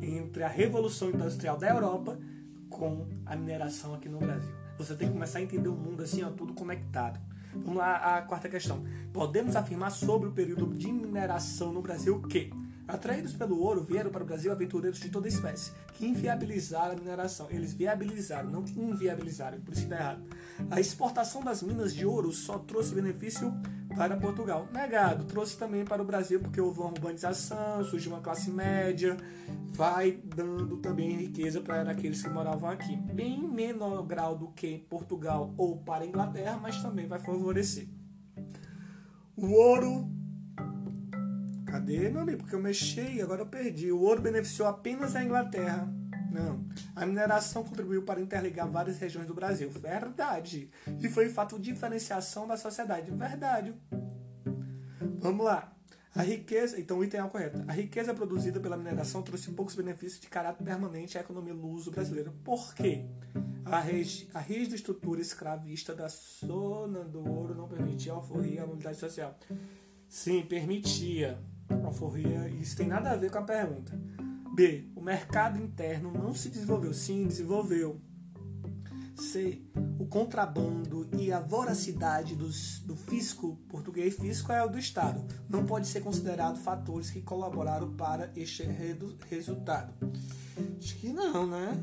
entre 0.00 0.42
a 0.42 0.48
revolução 0.48 1.10
industrial 1.10 1.58
da 1.58 1.68
Europa 1.68 2.18
com 2.70 3.06
a 3.26 3.36
mineração 3.36 3.94
aqui 3.94 4.08
no 4.08 4.18
Brasil. 4.18 4.65
Você 4.78 4.94
tem 4.94 5.08
que 5.08 5.14
começar 5.14 5.38
a 5.38 5.42
entender 5.42 5.68
o 5.68 5.74
mundo 5.74 6.02
assim, 6.02 6.22
ó, 6.22 6.30
tudo 6.30 6.52
conectado. 6.54 7.18
Vamos 7.54 7.76
lá, 7.76 8.16
a 8.16 8.22
quarta 8.22 8.48
questão. 8.48 8.84
Podemos 9.12 9.56
afirmar 9.56 9.90
sobre 9.90 10.28
o 10.28 10.32
período 10.32 10.66
de 10.74 10.92
mineração 10.92 11.72
no 11.72 11.80
Brasil 11.80 12.20
que 12.22 12.52
Atraídos 12.88 13.32
pelo 13.32 13.58
ouro, 13.60 13.82
vieram 13.82 14.12
para 14.12 14.22
o 14.22 14.26
Brasil 14.26 14.52
aventureiros 14.52 15.00
de 15.00 15.08
toda 15.08 15.26
espécie, 15.26 15.72
que 15.94 16.06
inviabilizaram 16.06 16.92
a 16.92 16.96
mineração. 16.96 17.48
Eles 17.50 17.74
viabilizaram, 17.74 18.48
não 18.48 18.64
inviabilizaram, 18.76 19.60
por 19.60 19.72
isso 19.72 19.82
está 19.82 19.96
errado. 19.96 20.22
A 20.70 20.78
exportação 20.78 21.42
das 21.42 21.64
minas 21.64 21.92
de 21.92 22.06
ouro 22.06 22.32
só 22.32 22.58
trouxe 22.60 22.94
benefício 22.94 23.52
para 23.96 24.16
Portugal. 24.16 24.68
Negado, 24.72 25.24
trouxe 25.24 25.56
também 25.56 25.84
para 25.84 26.02
o 26.02 26.04
Brasil, 26.04 26.38
porque 26.38 26.60
houve 26.60 26.80
uma 26.80 26.90
urbanização, 26.90 27.82
surgiu 27.82 28.12
uma 28.12 28.20
classe 28.20 28.50
média, 28.50 29.16
vai 29.72 30.20
dando 30.22 30.76
também 30.76 31.16
riqueza 31.16 31.60
para 31.60 31.90
aqueles 31.90 32.22
que 32.22 32.28
moravam 32.28 32.68
aqui. 32.68 32.94
Bem 32.96 33.40
menor 33.48 34.02
grau 34.02 34.36
do 34.36 34.48
que 34.48 34.66
em 34.66 34.78
Portugal 34.78 35.54
ou 35.56 35.78
para 35.78 36.04
a 36.04 36.06
Inglaterra, 36.06 36.58
mas 36.60 36.82
também 36.82 37.06
vai 37.06 37.18
favorecer. 37.18 37.88
O 39.34 39.50
ouro 39.52 40.10
Cadê, 41.66 42.08
meu 42.08 42.22
amigo? 42.22 42.38
Porque 42.38 42.54
eu 42.54 42.62
mexi 42.62 43.16
e 43.16 43.20
agora 43.20 43.42
eu 43.42 43.46
perdi. 43.46 43.90
O 43.90 44.00
ouro 44.00 44.22
beneficiou 44.22 44.68
apenas 44.68 45.16
a 45.16 45.22
Inglaterra. 45.22 45.92
Não. 46.36 46.62
A 46.94 47.06
mineração 47.06 47.64
contribuiu 47.64 48.02
para 48.02 48.20
interligar 48.20 48.68
várias 48.68 48.98
regiões 48.98 49.26
do 49.26 49.32
Brasil. 49.32 49.70
Verdade. 49.70 50.70
E 51.00 51.08
foi 51.08 51.28
um 51.28 51.32
fato 51.32 51.58
de 51.58 51.72
diferenciação 51.72 52.46
da 52.46 52.58
sociedade. 52.58 53.10
Verdade. 53.10 53.74
Vamos 55.18 55.46
lá. 55.46 55.72
A 56.14 56.22
riqueza, 56.22 56.80
então 56.80 56.98
o 56.98 57.04
item 57.04 57.20
é 57.20 57.24
o 57.24 57.28
correto. 57.28 57.62
A 57.66 57.72
riqueza 57.72 58.14
produzida 58.14 58.60
pela 58.60 58.76
mineração 58.76 59.22
trouxe 59.22 59.50
poucos 59.50 59.74
benefícios 59.74 60.20
de 60.20 60.28
caráter 60.28 60.64
permanente 60.64 61.18
à 61.18 61.20
economia 61.22 61.54
luso-brasileira. 61.54 62.32
Por 62.44 62.74
quê? 62.74 63.04
A, 63.64 63.80
regi, 63.80 64.28
a 64.32 64.40
rígida 64.40 64.76
estrutura 64.76 65.20
escravista 65.20 65.94
da 65.94 66.08
zona 66.08 67.04
do 67.04 67.18
ouro 67.18 67.54
não 67.54 67.68
permitia 67.68 68.12
a 68.12 68.16
alforria 68.16 68.62
à 68.62 68.66
unidade 68.66 68.98
social. 68.98 69.38
Sim, 70.08 70.42
permitia 70.42 71.38
alforria, 71.84 72.48
isso 72.48 72.76
tem 72.76 72.86
nada 72.86 73.10
a 73.10 73.16
ver 73.16 73.30
com 73.30 73.38
a 73.38 73.42
pergunta. 73.42 73.92
B. 74.56 74.90
O 74.96 75.02
mercado 75.02 75.62
interno 75.62 76.10
não 76.10 76.34
se 76.34 76.48
desenvolveu. 76.48 76.94
Sim, 76.94 77.26
desenvolveu. 77.26 78.00
C. 79.14 79.60
O 80.00 80.06
contrabando 80.06 81.06
e 81.12 81.30
a 81.30 81.40
voracidade 81.40 82.34
dos, 82.34 82.80
do 82.80 82.96
fisco 82.96 83.58
português, 83.68 84.16
fisco 84.16 84.50
é 84.50 84.64
o 84.64 84.68
do 84.68 84.78
Estado, 84.78 85.22
não 85.46 85.66
pode 85.66 85.86
ser 85.86 86.00
considerado 86.00 86.58
fatores 86.58 87.10
que 87.10 87.20
colaboraram 87.20 87.94
para 87.96 88.32
este 88.34 88.62
resultado. 89.28 89.92
Acho 90.78 90.96
que 90.96 91.12
não, 91.12 91.46
né? 91.46 91.78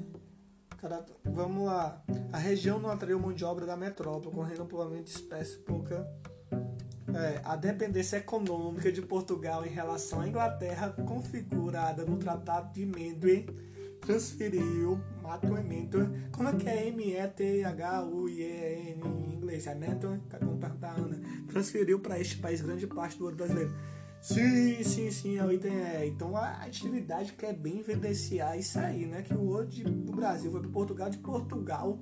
Cara, 0.77 1.05
vamos 1.23 1.65
lá. 1.65 2.03
A 2.31 2.39
região 2.39 2.79
não 2.79 2.89
atraiu 2.89 3.19
mão 3.19 3.33
de 3.33 3.45
obra 3.45 3.67
da 3.67 3.77
metrópole, 3.77 4.27
ocorrendo 4.29 4.63
um 4.63 5.03
de 5.03 5.11
espécie 5.11 5.57
pouca 5.57 6.07
é, 7.15 7.41
a 7.43 7.55
dependência 7.55 8.17
econômica 8.17 8.91
de 8.91 9.01
Portugal 9.01 9.65
em 9.65 9.69
relação 9.69 10.21
à 10.21 10.27
Inglaterra, 10.27 10.89
configurada 11.07 12.03
no 12.05 12.17
Tratado 12.17 12.73
de 12.73 12.85
Mendway, 12.85 13.45
transferiu 14.01 14.99
Matuemento. 15.21 15.97
Como 16.31 16.49
é 16.49 16.53
que 16.53 16.67
é 16.67 16.87
M-E-T-H-U-I-E-N 16.87 17.71
em 19.07 19.33
inglês? 19.33 19.67
É 19.67 19.75
Mento, 19.75 20.19
cada 20.29 20.45
um 20.45 20.57
pergunta 20.57 20.87
Ana. 20.87 21.19
Transferiu 21.47 21.99
para 21.99 22.19
este 22.19 22.37
país 22.37 22.61
grande 22.61 22.87
parte 22.87 23.17
do 23.17 23.25
ouro 23.25 23.35
brasileiro. 23.35 23.73
Sim, 24.21 24.83
sim, 24.83 25.11
sim, 25.11 25.37
é 25.37 25.43
o 25.43 25.51
item 25.51 25.77
é. 25.77 26.05
Então 26.05 26.35
a 26.37 26.63
atividade 26.63 27.33
quer 27.33 27.53
bem 27.53 27.79
evidenciar 27.79 28.57
isso 28.57 28.79
aí, 28.79 29.05
né? 29.05 29.21
Que 29.21 29.33
o 29.33 29.41
ouro 29.41 29.67
de, 29.67 29.83
do 29.83 30.13
Brasil 30.13 30.49
foi 30.51 30.61
para 30.61 30.69
Portugal, 30.69 31.09
de 31.09 31.17
Portugal 31.17 31.99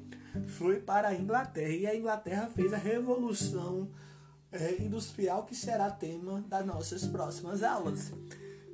foi 0.48 0.80
para 0.80 1.08
a 1.10 1.15
Inglaterra. 1.15 1.74
E 1.74 1.88
a 1.88 1.96
Inglaterra 1.96 2.48
fez 2.48 2.74
a 2.74 2.77
revolução 2.77 3.89
é, 3.89 4.11
industrial 4.79 5.46
que 5.46 5.55
será 5.55 5.89
tema 5.89 6.41
das 6.41 6.65
nossas 6.65 7.05
próximas 7.05 7.63
aulas. 7.63 8.12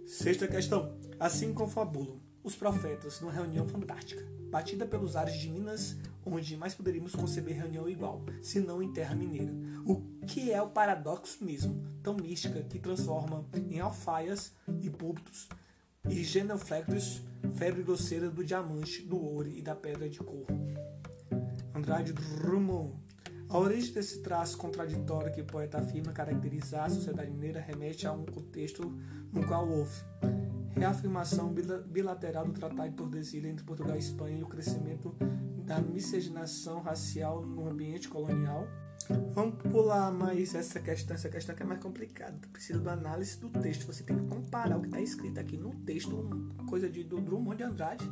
Sexta 0.06 0.48
questão. 0.48 0.98
Assim 1.20 1.54
confabulam 1.54 2.20
os 2.44 2.56
profetas 2.56 3.20
numa 3.20 3.34
reunião 3.34 3.68
fantástica, 3.68 4.26
batida 4.50 4.86
pelos 4.86 5.16
ares 5.16 5.36
de 5.36 5.50
Minas, 5.50 5.98
onde 6.26 6.56
mais 6.56 6.74
poderíamos 6.74 7.14
conceber 7.14 7.58
reunião 7.58 7.90
igual, 7.90 8.24
se 8.42 8.60
não 8.60 8.82
em 8.82 8.94
terra 8.94 9.16
mineira. 9.16 9.54
O 9.86 10.02
que 10.26 10.52
é 10.52 10.62
o 10.62 10.70
paradoxo 10.70 11.44
mesmo, 11.44 11.84
tão 12.02 12.16
mística, 12.16 12.62
que 12.64 12.80
transforma 12.80 13.46
em 13.54 13.80
alfaias 13.80 14.54
e 14.82 14.90
púlpitos 14.90 15.50
e 16.10 16.24
genuflectos 16.24 17.22
febre 17.56 17.84
grosseira 17.84 18.30
do 18.30 18.44
diamante, 18.44 19.02
do 19.02 19.18
ouro 19.18 19.50
e 19.50 19.62
da 19.62 19.76
pedra 19.76 20.10
de 20.10 20.20
cor. 20.20 20.46
Andrade 21.76 22.14
Drummond. 22.14 23.07
A 23.50 23.58
origem 23.58 23.94
desse 23.94 24.20
traço 24.20 24.58
contraditório 24.58 25.32
que 25.32 25.42
o 25.42 25.46
poeta 25.46 25.78
afirma 25.78 26.12
caracterizar 26.12 26.86
a 26.86 26.90
sociedade 26.90 27.32
mineira 27.32 27.62
remete 27.62 28.06
a 28.06 28.12
um 28.12 28.26
contexto 28.26 28.84
no 29.32 29.46
qual 29.48 29.68
houve 29.70 29.96
reafirmação 30.78 31.54
bilateral 31.88 32.46
do 32.46 32.54
Tratado 32.54 32.90
de 32.90 32.96
Tordesilhas 32.96 33.52
entre 33.52 33.66
Portugal 33.66 33.96
e 33.96 34.00
Espanha 34.00 34.38
e 34.38 34.44
o 34.44 34.48
crescimento 34.48 35.16
da 35.66 35.82
miscigenação 35.82 36.82
racial 36.82 37.42
no 37.42 37.68
ambiente 37.68 38.08
colonial. 38.08 38.68
Vamos 39.34 39.62
pular 39.64 40.12
mais 40.12 40.54
essa 40.54 40.80
questão, 40.80 41.16
essa 41.16 41.30
questão 41.30 41.56
que 41.56 41.64
é 41.64 41.66
mais 41.66 41.82
complicada. 41.82 42.38
Precisa 42.52 42.80
da 42.80 42.94
análise 42.94 43.40
do 43.40 43.50
texto. 43.50 43.86
Você 43.86 44.04
tem 44.04 44.18
que 44.18 44.28
comparar 44.28 44.78
o 44.78 44.82
que 44.82 44.88
está 44.88 45.02
escrito 45.02 45.40
aqui 45.40 45.58
no 45.58 45.74
texto, 45.86 46.30
coisa 46.70 46.90
de, 46.90 47.04
do 47.04 47.20
Drummond 47.22 47.58
de 47.58 47.64
Andrade, 47.64 48.06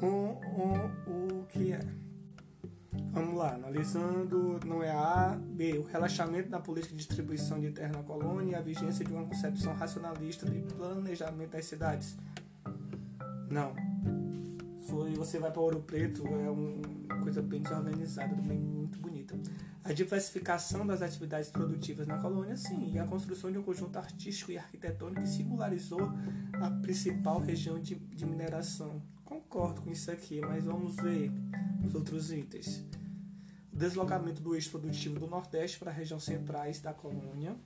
com 0.00 0.40
o, 0.56 1.40
o 1.40 1.46
que 1.46 1.72
é. 1.72 1.80
Vamos 3.12 3.36
lá, 3.36 3.54
analisando, 3.54 4.58
não 4.64 4.82
é 4.82 4.90
A, 4.90 5.38
B, 5.40 5.78
o 5.78 5.82
relaxamento 5.82 6.48
da 6.48 6.58
política 6.58 6.94
de 6.94 7.06
distribuição 7.06 7.60
de 7.60 7.70
terra 7.70 7.92
na 7.92 8.02
colônia 8.02 8.52
e 8.52 8.54
a 8.54 8.60
vigência 8.60 9.04
de 9.04 9.12
uma 9.12 9.24
concepção 9.24 9.74
racionalista 9.74 10.48
de 10.48 10.60
planejamento 10.60 11.50
das 11.50 11.64
cidades. 11.64 12.16
Não. 13.48 13.74
Foi, 14.88 15.14
você 15.14 15.38
vai 15.38 15.52
para 15.52 15.60
Ouro 15.60 15.80
Preto, 15.80 16.26
é 16.26 16.50
uma 16.50 17.22
coisa 17.22 17.40
bem 17.40 17.62
desorganizada, 17.62 18.34
também 18.34 18.58
muito 18.58 18.98
bonita. 18.98 19.38
A 19.84 19.92
diversificação 19.92 20.86
das 20.86 21.00
atividades 21.00 21.48
produtivas 21.48 22.06
na 22.06 22.18
colônia, 22.18 22.56
sim, 22.56 22.92
e 22.92 22.98
a 22.98 23.06
construção 23.06 23.52
de 23.52 23.58
um 23.58 23.62
conjunto 23.62 23.96
artístico 23.98 24.50
e 24.50 24.58
arquitetônico 24.58 25.22
que 25.22 25.28
singularizou 25.28 26.12
a 26.60 26.70
principal 26.82 27.38
região 27.38 27.78
de, 27.78 27.94
de 27.94 28.26
mineração. 28.26 29.00
Concordo 29.50 29.82
com 29.82 29.90
isso 29.90 30.08
aqui, 30.12 30.40
mas 30.40 30.64
vamos 30.64 30.94
ver 30.94 31.28
os 31.84 31.92
outros 31.96 32.30
itens. 32.30 32.84
O 33.72 33.76
deslocamento 33.76 34.40
do 34.40 34.54
eixo 34.54 34.70
produtivo 34.70 35.18
do 35.18 35.26
Nordeste 35.26 35.76
para 35.76 35.90
a 35.90 35.92
região 35.92 36.20
centrais 36.20 36.80
da 36.80 36.94
colônia 36.94 37.56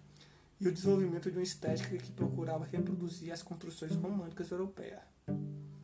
e 0.59 0.67
o 0.67 0.73
desenvolvimento 0.73 1.31
de 1.31 1.37
uma 1.37 1.43
estética 1.43 1.95
que 1.99 2.11
procurava 2.11 2.65
reproduzir 2.65 3.31
as 3.31 3.43
construções 3.43 3.95
românticas 3.97 4.51
europeias. 4.51 5.03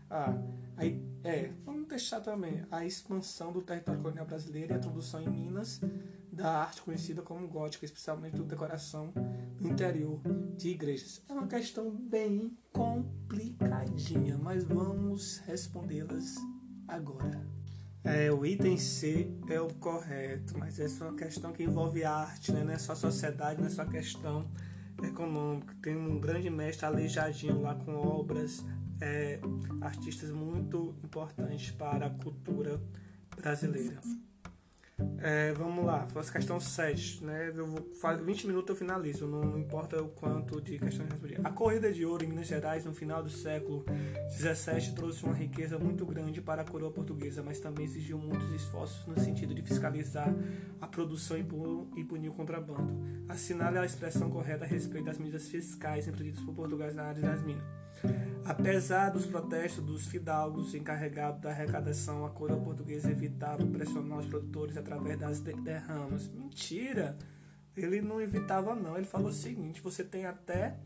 Ah, 0.08 0.42
aí, 0.74 1.04
é, 1.22 1.52
vamos 1.66 1.86
deixar 1.86 2.22
também 2.22 2.64
a 2.70 2.82
expansão 2.82 3.52
do 3.52 3.60
território 3.60 4.00
colonial 4.00 4.24
brasileiro 4.24 4.72
e 4.72 4.74
a 4.76 4.78
introdução 4.78 5.20
em 5.20 5.28
Minas 5.28 5.82
da 6.32 6.62
arte 6.62 6.82
conhecida 6.82 7.22
como 7.22 7.46
gótica, 7.48 7.84
especialmente 7.84 8.40
a 8.40 8.44
decoração 8.44 9.12
no 9.60 9.68
interior 9.68 10.20
de 10.56 10.70
igrejas. 10.70 11.22
É 11.28 11.32
uma 11.32 11.46
questão 11.46 11.90
bem 11.90 12.56
complicadinha, 12.72 14.38
mas 14.38 14.64
vamos 14.64 15.38
respondê-las 15.38 16.36
agora. 16.86 17.46
É, 18.02 18.32
o 18.32 18.46
item 18.46 18.78
C 18.78 19.30
é 19.48 19.60
o 19.60 19.68
correto, 19.74 20.56
mas 20.58 20.80
essa 20.80 21.04
é 21.04 21.08
uma 21.08 21.16
questão 21.16 21.52
que 21.52 21.62
envolve 21.62 22.02
arte, 22.02 22.50
né? 22.50 22.64
não 22.64 22.72
é 22.72 22.78
só 22.78 22.94
sociedade, 22.94 23.60
não 23.60 23.66
é 23.66 23.70
só 23.70 23.84
questão 23.84 24.50
econômica. 25.02 25.74
Tem 25.82 25.96
um 25.96 26.18
grande 26.18 26.48
mestre 26.48 26.86
aleijadinho 26.86 27.60
lá 27.60 27.74
com 27.74 27.94
obras, 27.94 28.64
é, 29.00 29.38
artistas 29.82 30.30
muito 30.30 30.94
importantes 31.04 31.70
para 31.72 32.06
a 32.06 32.10
cultura 32.10 32.80
brasileira. 33.36 34.00
É, 35.22 35.52
vamos 35.52 35.84
lá, 35.84 36.06
faço 36.06 36.32
questão 36.32 36.58
7, 36.58 37.24
né? 37.24 37.52
Eu 37.54 37.66
vou 37.66 37.90
fazer 38.00 38.22
20 38.22 38.46
minutos 38.46 38.70
eu 38.70 38.76
finalizo, 38.76 39.26
não, 39.26 39.58
importa 39.58 40.02
o 40.02 40.08
quanto 40.08 40.60
de 40.60 40.78
questões 40.78 41.10
respondidas. 41.10 41.44
A 41.44 41.50
corrida 41.50 41.92
de 41.92 42.04
ouro 42.04 42.24
em 42.24 42.28
Minas 42.28 42.46
Gerais 42.46 42.84
no 42.84 42.94
final 42.94 43.22
do 43.22 43.30
século 43.30 43.84
17 44.30 44.94
trouxe 44.94 45.24
uma 45.24 45.34
riqueza 45.34 45.78
muito 45.78 46.06
grande 46.06 46.40
para 46.40 46.62
a 46.62 46.64
coroa 46.64 46.90
portuguesa, 46.90 47.42
mas 47.42 47.60
também 47.60 47.84
exigiu 47.84 48.18
muitos 48.18 48.50
esforços 48.52 49.06
no 49.06 49.18
sentido 49.18 49.54
de 49.54 49.62
fiscalizar 49.62 50.34
a 50.80 50.86
produção 50.86 51.36
e 51.36 52.04
punir 52.04 52.28
o 52.28 52.32
contrabando. 52.32 52.96
Assinale 53.28 53.78
a 53.78 53.84
expressão 53.84 54.30
correta 54.30 54.64
a 54.64 54.68
respeito 54.68 55.04
das 55.04 55.18
medidas 55.18 55.48
fiscais 55.48 56.08
empreendidas 56.08 56.44
por 56.44 56.54
Portugal 56.54 56.92
na 56.92 57.04
área 57.04 57.22
das 57.22 57.42
minas. 57.42 57.79
Apesar 58.44 59.10
dos 59.10 59.26
protestos 59.26 59.84
dos 59.84 60.06
fidalgos 60.06 60.74
encarregados 60.74 61.40
da 61.40 61.50
arrecadação, 61.50 62.24
a 62.26 62.30
coroa 62.30 62.60
portuguesa 62.60 63.10
evitava 63.10 63.64
pressionar 63.64 64.18
os 64.18 64.26
produtores 64.26 64.76
através 64.76 65.18
das 65.18 65.40
derramas. 65.40 66.28
Mentira! 66.28 67.16
Ele 67.76 68.02
não 68.02 68.20
evitava, 68.20 68.74
não. 68.74 68.96
Ele 68.96 69.06
falou 69.06 69.28
o 69.28 69.32
seguinte: 69.32 69.80
você 69.80 70.02
tem 70.02 70.26
até 70.26 70.76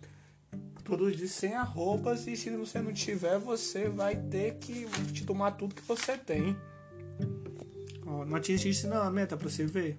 produzir 0.83 1.29
100 1.29 1.65
roupas 1.65 2.27
e 2.27 2.37
se 2.37 2.51
você 2.51 2.81
não 2.81 2.93
tiver, 2.93 3.39
você 3.39 3.89
vai 3.89 4.17
ter 4.17 4.57
que 4.57 4.87
te 5.13 5.25
tomar 5.25 5.53
tudo 5.53 5.75
que 5.75 5.83
você 5.83 6.19
tem. 6.19 6.57
Ó, 8.07 8.25
não 8.25 8.37
atingi 8.37 8.69
isso 8.69 8.87
não, 8.87 9.03
a 9.03 9.11
meta 9.11 9.37
para 9.37 9.49
você 9.49 9.65
ver. 9.65 9.99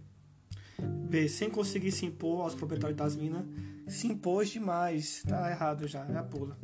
B. 0.80 1.28
Sem 1.28 1.50
conseguir 1.50 1.92
se 1.92 2.06
impor 2.06 2.42
aos 2.42 2.54
proprietários 2.54 2.98
das 2.98 3.16
minas, 3.16 3.44
se 3.88 4.08
impôs 4.08 4.50
demais. 4.50 5.24
Tá 5.28 5.50
errado 5.50 5.88
já, 5.88 6.06
já 6.06 6.22
pula. 6.22 6.58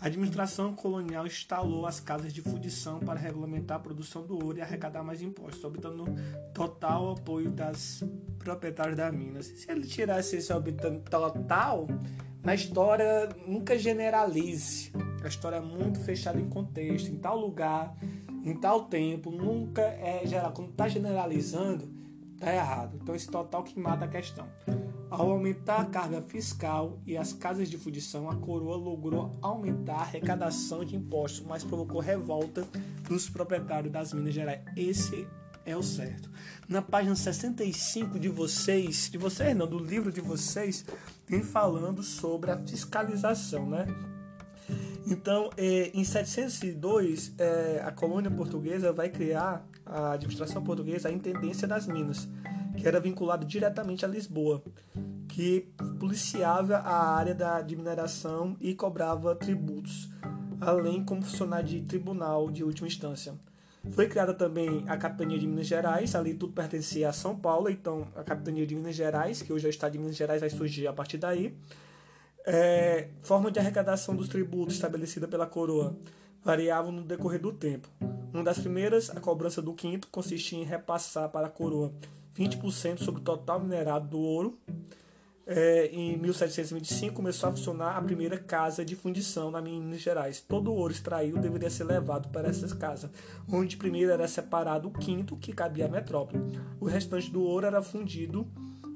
A 0.00 0.06
administração 0.06 0.74
colonial 0.74 1.26
instalou 1.26 1.84
as 1.84 1.98
casas 1.98 2.32
de 2.32 2.40
fundição 2.40 3.00
para 3.00 3.18
regulamentar 3.18 3.78
a 3.78 3.80
produção 3.80 4.24
do 4.24 4.34
ouro 4.34 4.58
e 4.58 4.62
arrecadar 4.62 5.02
mais 5.02 5.20
impostos, 5.20 5.64
obtendo 5.64 6.04
total 6.54 7.12
apoio 7.12 7.50
das 7.50 8.04
proprietárias 8.38 8.96
das 8.96 9.12
minas. 9.12 9.46
Se 9.46 9.70
ele 9.70 9.86
tirasse 9.86 10.36
esse 10.36 10.52
obtendo 10.52 11.00
total, 11.00 11.88
na 12.44 12.54
história 12.54 13.28
nunca 13.46 13.76
generalize. 13.76 14.92
A 15.22 15.26
história 15.26 15.56
é 15.56 15.60
muito 15.60 15.98
fechada 16.00 16.40
em 16.40 16.48
contexto, 16.48 17.10
em 17.10 17.16
tal 17.16 17.36
lugar, 17.36 17.96
em 18.44 18.54
tal 18.54 18.84
tempo, 18.84 19.32
nunca 19.32 19.82
é 19.82 20.24
geral. 20.24 20.52
Quando 20.52 20.70
está 20.70 20.86
generalizando, 20.86 21.92
tá 22.38 22.54
errado. 22.54 22.98
Então 23.02 23.16
esse 23.16 23.28
total 23.28 23.64
que 23.64 23.78
mata 23.78 24.04
a 24.04 24.08
questão. 24.08 24.46
Ao 25.10 25.30
aumentar 25.30 25.80
a 25.80 25.84
carga 25.86 26.20
fiscal 26.20 26.98
e 27.06 27.16
as 27.16 27.32
casas 27.32 27.70
de 27.70 27.78
fundição, 27.78 28.28
a 28.28 28.36
coroa 28.36 28.76
logrou 28.76 29.38
aumentar 29.40 29.94
a 29.94 30.00
arrecadação 30.00 30.84
de 30.84 30.96
impostos, 30.96 31.46
mas 31.46 31.64
provocou 31.64 32.00
revolta 32.00 32.66
dos 33.08 33.28
proprietários 33.30 33.90
das 33.90 34.12
Minas 34.12 34.34
Gerais. 34.34 34.60
Esse 34.76 35.26
é 35.64 35.74
o 35.74 35.82
certo. 35.82 36.30
Na 36.68 36.82
página 36.82 37.16
65 37.16 38.18
de 38.18 38.28
vocês, 38.28 39.08
de 39.10 39.16
vocês 39.16 39.56
não, 39.56 39.66
do 39.66 39.78
livro 39.78 40.12
de 40.12 40.20
vocês, 40.20 40.84
tem 41.26 41.42
falando 41.42 42.02
sobre 42.02 42.50
a 42.50 42.58
fiscalização, 42.58 43.68
né? 43.68 43.86
Então, 45.06 45.48
eh, 45.56 45.90
em 45.94 46.04
702, 46.04 47.32
eh, 47.38 47.82
a 47.82 47.90
colônia 47.90 48.30
portuguesa 48.30 48.92
vai 48.92 49.08
criar, 49.08 49.66
a 49.86 50.12
administração 50.12 50.62
portuguesa, 50.62 51.08
a 51.08 51.12
Intendência 51.12 51.66
das 51.66 51.86
Minas 51.86 52.28
que 52.78 52.86
era 52.86 53.00
vinculado 53.00 53.44
diretamente 53.44 54.04
a 54.04 54.08
Lisboa, 54.08 54.62
que 55.28 55.68
policiava 55.98 56.76
a 56.76 57.14
área 57.14 57.34
da, 57.34 57.60
de 57.60 57.76
mineração 57.76 58.56
e 58.60 58.74
cobrava 58.74 59.34
tributos, 59.34 60.08
além 60.60 61.04
como 61.04 61.22
funcionário 61.22 61.68
de 61.68 61.82
tribunal 61.82 62.50
de 62.50 62.64
última 62.64 62.88
instância. 62.88 63.34
Foi 63.92 64.08
criada 64.08 64.34
também 64.34 64.84
a 64.86 64.96
Capitania 64.96 65.38
de 65.38 65.46
Minas 65.46 65.66
Gerais, 65.66 66.14
ali 66.14 66.34
tudo 66.34 66.52
pertencia 66.52 67.08
a 67.08 67.12
São 67.12 67.36
Paulo, 67.36 67.70
então 67.70 68.08
a 68.14 68.22
Capitania 68.22 68.66
de 68.66 68.74
Minas 68.74 68.94
Gerais, 68.94 69.40
que 69.40 69.52
hoje 69.52 69.66
é 69.66 69.68
o 69.68 69.70
Estado 69.70 69.92
de 69.92 69.98
Minas 69.98 70.16
Gerais, 70.16 70.40
vai 70.40 70.50
surgir 70.50 70.86
a 70.86 70.92
partir 70.92 71.18
daí. 71.18 71.56
É, 72.44 73.08
forma 73.22 73.50
de 73.50 73.58
arrecadação 73.58 74.16
dos 74.16 74.28
tributos 74.28 74.74
estabelecida 74.74 75.28
pela 75.28 75.46
coroa 75.46 75.96
variavam 76.42 76.90
no 76.90 77.02
decorrer 77.02 77.40
do 77.40 77.52
tempo. 77.52 77.88
Uma 78.32 78.42
das 78.42 78.58
primeiras, 78.58 79.10
a 79.10 79.20
cobrança 79.20 79.60
do 79.62 79.72
quinto, 79.74 80.08
consistia 80.08 80.58
em 80.58 80.64
repassar 80.64 81.28
para 81.30 81.46
a 81.46 81.50
coroa 81.50 81.92
20% 82.38 82.98
sobre 82.98 83.20
o 83.20 83.24
total 83.24 83.60
minerado 83.60 84.08
do 84.08 84.18
ouro. 84.18 84.58
É, 85.50 85.86
em 85.86 86.14
1725 86.18 87.14
começou 87.14 87.48
a 87.48 87.52
funcionar 87.52 87.96
a 87.96 88.02
primeira 88.02 88.36
casa 88.36 88.84
de 88.84 88.94
fundição 88.94 89.50
na 89.50 89.62
Minas 89.62 90.00
Gerais. 90.00 90.42
Todo 90.46 90.70
o 90.70 90.74
ouro 90.74 90.92
extraído 90.92 91.40
deveria 91.40 91.70
ser 91.70 91.84
levado 91.84 92.28
para 92.28 92.48
essas 92.48 92.74
casas, 92.74 93.10
onde 93.50 93.78
primeiro 93.78 94.12
era 94.12 94.28
separado 94.28 94.88
o 94.88 94.92
quinto, 94.92 95.36
que 95.36 95.54
cabia 95.54 95.86
à 95.86 95.88
metrópole. 95.88 96.42
O 96.78 96.84
restante 96.84 97.30
do 97.30 97.42
ouro 97.42 97.66
era 97.66 97.80
fundido 97.80 98.46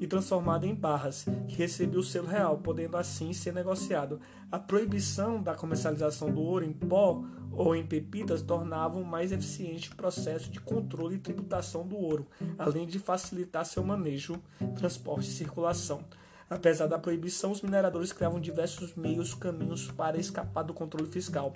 e 0.03 0.07
transformado 0.09 0.67
em 0.67 0.75
barras, 0.75 1.25
que 1.47 1.55
recebeu 1.55 2.01
o 2.01 2.03
selo 2.03 2.27
real, 2.27 2.59
podendo 2.59 2.97
assim 2.97 3.33
ser 3.33 3.55
negociado. 3.55 4.19
A 4.51 4.59
proibição 4.59 5.41
da 5.41 5.55
comercialização 5.55 6.29
do 6.29 6.41
ouro 6.41 6.65
em 6.65 6.73
pó 6.73 7.23
ou 7.53 7.77
em 7.77 7.87
pepitas 7.87 8.43
tornava 8.43 8.99
mais 9.05 9.31
eficiente 9.31 9.93
o 9.93 9.95
processo 9.95 10.51
de 10.51 10.59
controle 10.59 11.15
e 11.15 11.21
tributação 11.21 11.87
do 11.87 11.97
ouro, 11.97 12.27
além 12.59 12.85
de 12.85 12.99
facilitar 12.99 13.65
seu 13.65 13.85
manejo, 13.85 14.43
transporte 14.75 15.29
e 15.29 15.33
circulação. 15.33 16.05
Apesar 16.53 16.87
da 16.87 16.99
proibição, 16.99 17.51
os 17.51 17.63
mineradores 17.63 18.13
criavam 18.13 18.39
diversos 18.39 18.95
meios, 18.95 19.33
caminhos 19.33 19.91
para 19.91 20.19
escapar 20.19 20.63
do 20.63 20.75
controle 20.75 21.11
fiscal, 21.11 21.51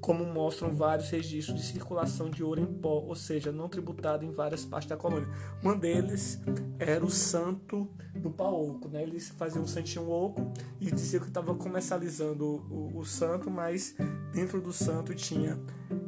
como 0.00 0.24
mostram 0.24 0.74
vários 0.74 1.08
registros 1.08 1.56
de 1.56 1.64
circulação 1.64 2.28
de 2.28 2.42
ouro 2.42 2.60
em 2.60 2.66
pó, 2.66 3.04
ou 3.06 3.14
seja, 3.14 3.52
não 3.52 3.68
tributado 3.68 4.24
em 4.24 4.30
várias 4.32 4.64
partes 4.64 4.88
da 4.88 4.96
colônia. 4.96 5.28
Um 5.62 5.78
deles 5.78 6.40
era 6.80 7.04
o 7.04 7.10
santo 7.10 7.88
do 8.12 8.28
paoco, 8.28 8.88
né? 8.88 9.04
Eles 9.04 9.28
faziam 9.28 9.62
um 9.62 9.68
santinho 9.68 10.10
oco 10.10 10.52
e 10.80 10.90
diziam 10.90 11.22
que 11.22 11.28
estava 11.28 11.54
comercializando 11.54 12.44
o, 12.44 12.98
o, 12.98 13.04
santo, 13.04 13.48
mas 13.48 13.94
dentro 14.32 14.60
do 14.60 14.72
santo 14.72 15.14
tinha 15.14 15.60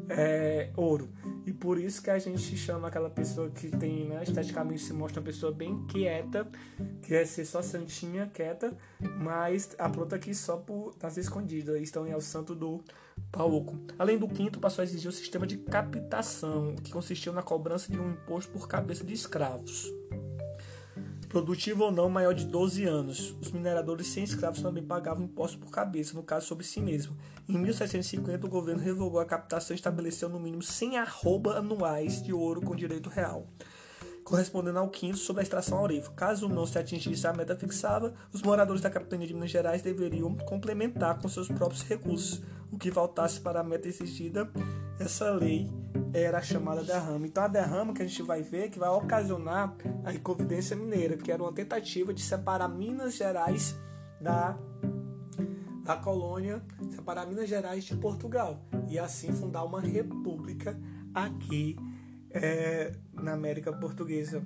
é, 0.08 0.72
ouro. 0.76 1.08
E 1.44 1.52
por 1.52 1.78
isso 1.78 2.02
que 2.02 2.10
a 2.10 2.18
gente 2.18 2.56
chama 2.56 2.88
aquela 2.88 3.10
pessoa 3.10 3.50
que 3.50 3.68
tem, 3.68 4.06
né, 4.06 4.22
esteticamente 4.22 4.82
se 4.82 4.92
mostra 4.92 5.20
uma 5.20 5.26
pessoa 5.26 5.52
bem 5.52 5.84
quieta, 5.86 6.46
que 7.02 7.14
é 7.14 7.24
ser 7.24 7.44
só 7.44 7.60
santinha, 7.60 8.30
quieta, 8.32 8.76
mas 9.18 9.74
a 9.78 9.88
planta 9.88 10.16
aqui 10.16 10.34
só 10.34 10.56
por 10.56 10.94
nas 11.02 11.16
escondidas. 11.16 11.88
Então 11.88 12.06
é 12.06 12.16
o 12.16 12.20
santo 12.20 12.54
do 12.54 12.82
Pauco. 13.30 13.78
Além 13.98 14.18
do 14.18 14.28
quinto, 14.28 14.60
passou 14.60 14.82
a 14.82 14.84
exigir 14.84 15.08
o 15.08 15.12
sistema 15.12 15.46
de 15.46 15.58
captação, 15.58 16.76
que 16.76 16.92
consistiu 16.92 17.32
na 17.32 17.42
cobrança 17.42 17.90
de 17.90 17.98
um 17.98 18.10
imposto 18.10 18.52
por 18.52 18.68
cabeça 18.68 19.04
de 19.04 19.12
escravos 19.12 19.90
produtivo 21.32 21.84
ou 21.84 21.90
não 21.90 22.10
maior 22.10 22.34
de 22.34 22.44
12 22.44 22.84
anos. 22.84 23.34
Os 23.40 23.50
mineradores 23.50 24.06
sem 24.08 24.22
escravos 24.22 24.60
também 24.60 24.84
pagavam 24.84 25.24
imposto 25.24 25.58
por 25.58 25.70
cabeça, 25.70 26.14
no 26.14 26.22
caso 26.22 26.46
sobre 26.46 26.62
si 26.62 26.78
mesmo. 26.78 27.16
Em 27.48 27.56
1750, 27.56 28.46
o 28.46 28.50
governo 28.50 28.82
revogou 28.82 29.18
a 29.18 29.24
captação 29.24 29.74
e 29.74 29.78
estabeleceu 29.78 30.28
no 30.28 30.38
mínimo 30.38 30.62
100 30.62 30.98
arroba 30.98 31.56
anuais 31.56 32.22
de 32.22 32.34
ouro 32.34 32.60
com 32.60 32.76
direito 32.76 33.08
real, 33.08 33.46
correspondendo 34.24 34.78
ao 34.78 34.88
quinto 34.88 35.18
sobre 35.18 35.40
a 35.40 35.42
extração 35.42 35.78
aurífera. 35.78 36.14
Caso 36.14 36.48
não 36.48 36.66
se 36.66 36.78
atingisse 36.78 37.26
a 37.26 37.32
meta 37.32 37.56
fixada, 37.56 38.14
os 38.32 38.42
moradores 38.42 38.82
da 38.82 38.90
capitania 38.90 39.26
de 39.26 39.34
Minas 39.34 39.50
Gerais 39.50 39.82
deveriam 39.82 40.34
complementar 40.34 41.20
com 41.20 41.28
seus 41.28 41.48
próprios 41.48 41.82
recursos. 41.82 42.42
O 42.70 42.78
que 42.78 42.90
faltasse 42.90 43.40
para 43.40 43.60
a 43.60 43.64
meta 43.64 43.86
exigida, 43.86 44.50
essa 44.98 45.30
lei 45.30 45.68
era 46.14 46.38
a 46.38 46.42
chamada 46.42 46.82
derrama. 46.82 47.26
Então 47.26 47.44
a 47.44 47.48
derrama 47.48 47.92
que 47.92 48.02
a 48.02 48.06
gente 48.06 48.22
vai 48.22 48.42
ver 48.42 48.70
que 48.70 48.78
vai 48.78 48.88
ocasionar 48.88 49.74
a 50.04 50.12
Inconfidência 50.12 50.76
Mineira, 50.76 51.16
que 51.16 51.30
era 51.30 51.42
uma 51.42 51.52
tentativa 51.52 52.14
de 52.14 52.22
separar 52.22 52.68
Minas 52.68 53.14
Gerais 53.14 53.76
da, 54.20 54.56
da 55.84 55.96
colônia, 55.96 56.62
separar 56.90 57.26
Minas 57.26 57.48
Gerais 57.48 57.84
de 57.84 57.96
Portugal 57.96 58.62
e 58.88 58.98
assim 58.98 59.32
fundar 59.32 59.64
uma 59.64 59.80
república 59.80 60.78
aqui 61.14 61.76
é, 62.34 62.92
na 63.12 63.32
América 63.32 63.72
Portuguesa. 63.72 64.42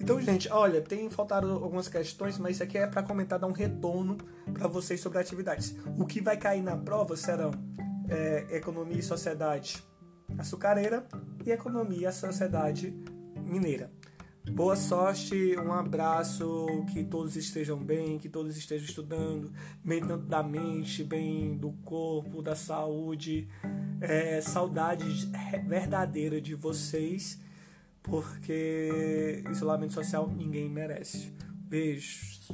Então, 0.00 0.20
gente, 0.20 0.50
olha, 0.50 0.80
tem 0.80 1.08
faltado 1.08 1.50
algumas 1.50 1.88
questões, 1.88 2.38
mas 2.38 2.56
isso 2.56 2.62
aqui 2.62 2.76
é 2.76 2.86
para 2.86 3.02
comentar, 3.02 3.38
dar 3.38 3.46
um 3.46 3.52
retorno 3.52 4.18
para 4.52 4.66
vocês 4.66 5.00
sobre 5.00 5.18
atividades. 5.18 5.74
O 5.98 6.04
que 6.04 6.20
vai 6.20 6.36
cair 6.36 6.62
na 6.62 6.76
prova 6.76 7.16
serão 7.16 7.52
é, 8.08 8.56
economia 8.56 8.98
e 8.98 9.02
sociedade 9.02 9.82
açucareira 10.38 11.06
e 11.44 11.50
economia 11.50 12.08
e 12.08 12.12
sociedade 12.12 12.94
mineira. 13.36 13.90
Boa 14.50 14.76
sorte, 14.76 15.56
um 15.56 15.72
abraço, 15.72 16.66
que 16.92 17.02
todos 17.02 17.34
estejam 17.34 17.82
bem, 17.82 18.18
que 18.18 18.28
todos 18.28 18.56
estejam 18.56 18.84
estudando, 18.84 19.50
bem 19.82 20.00
tanto 20.00 20.26
da 20.26 20.42
mente, 20.42 21.02
bem 21.02 21.56
do 21.56 21.72
corpo, 21.84 22.42
da 22.42 22.54
saúde. 22.54 23.48
É, 24.00 24.40
saudade 24.42 25.04
verdadeira 25.66 26.40
de 26.40 26.54
vocês, 26.54 27.40
porque 28.02 29.42
isolamento 29.50 29.94
social 29.94 30.28
ninguém 30.28 30.68
merece. 30.68 31.32
Beijos. 31.68 32.48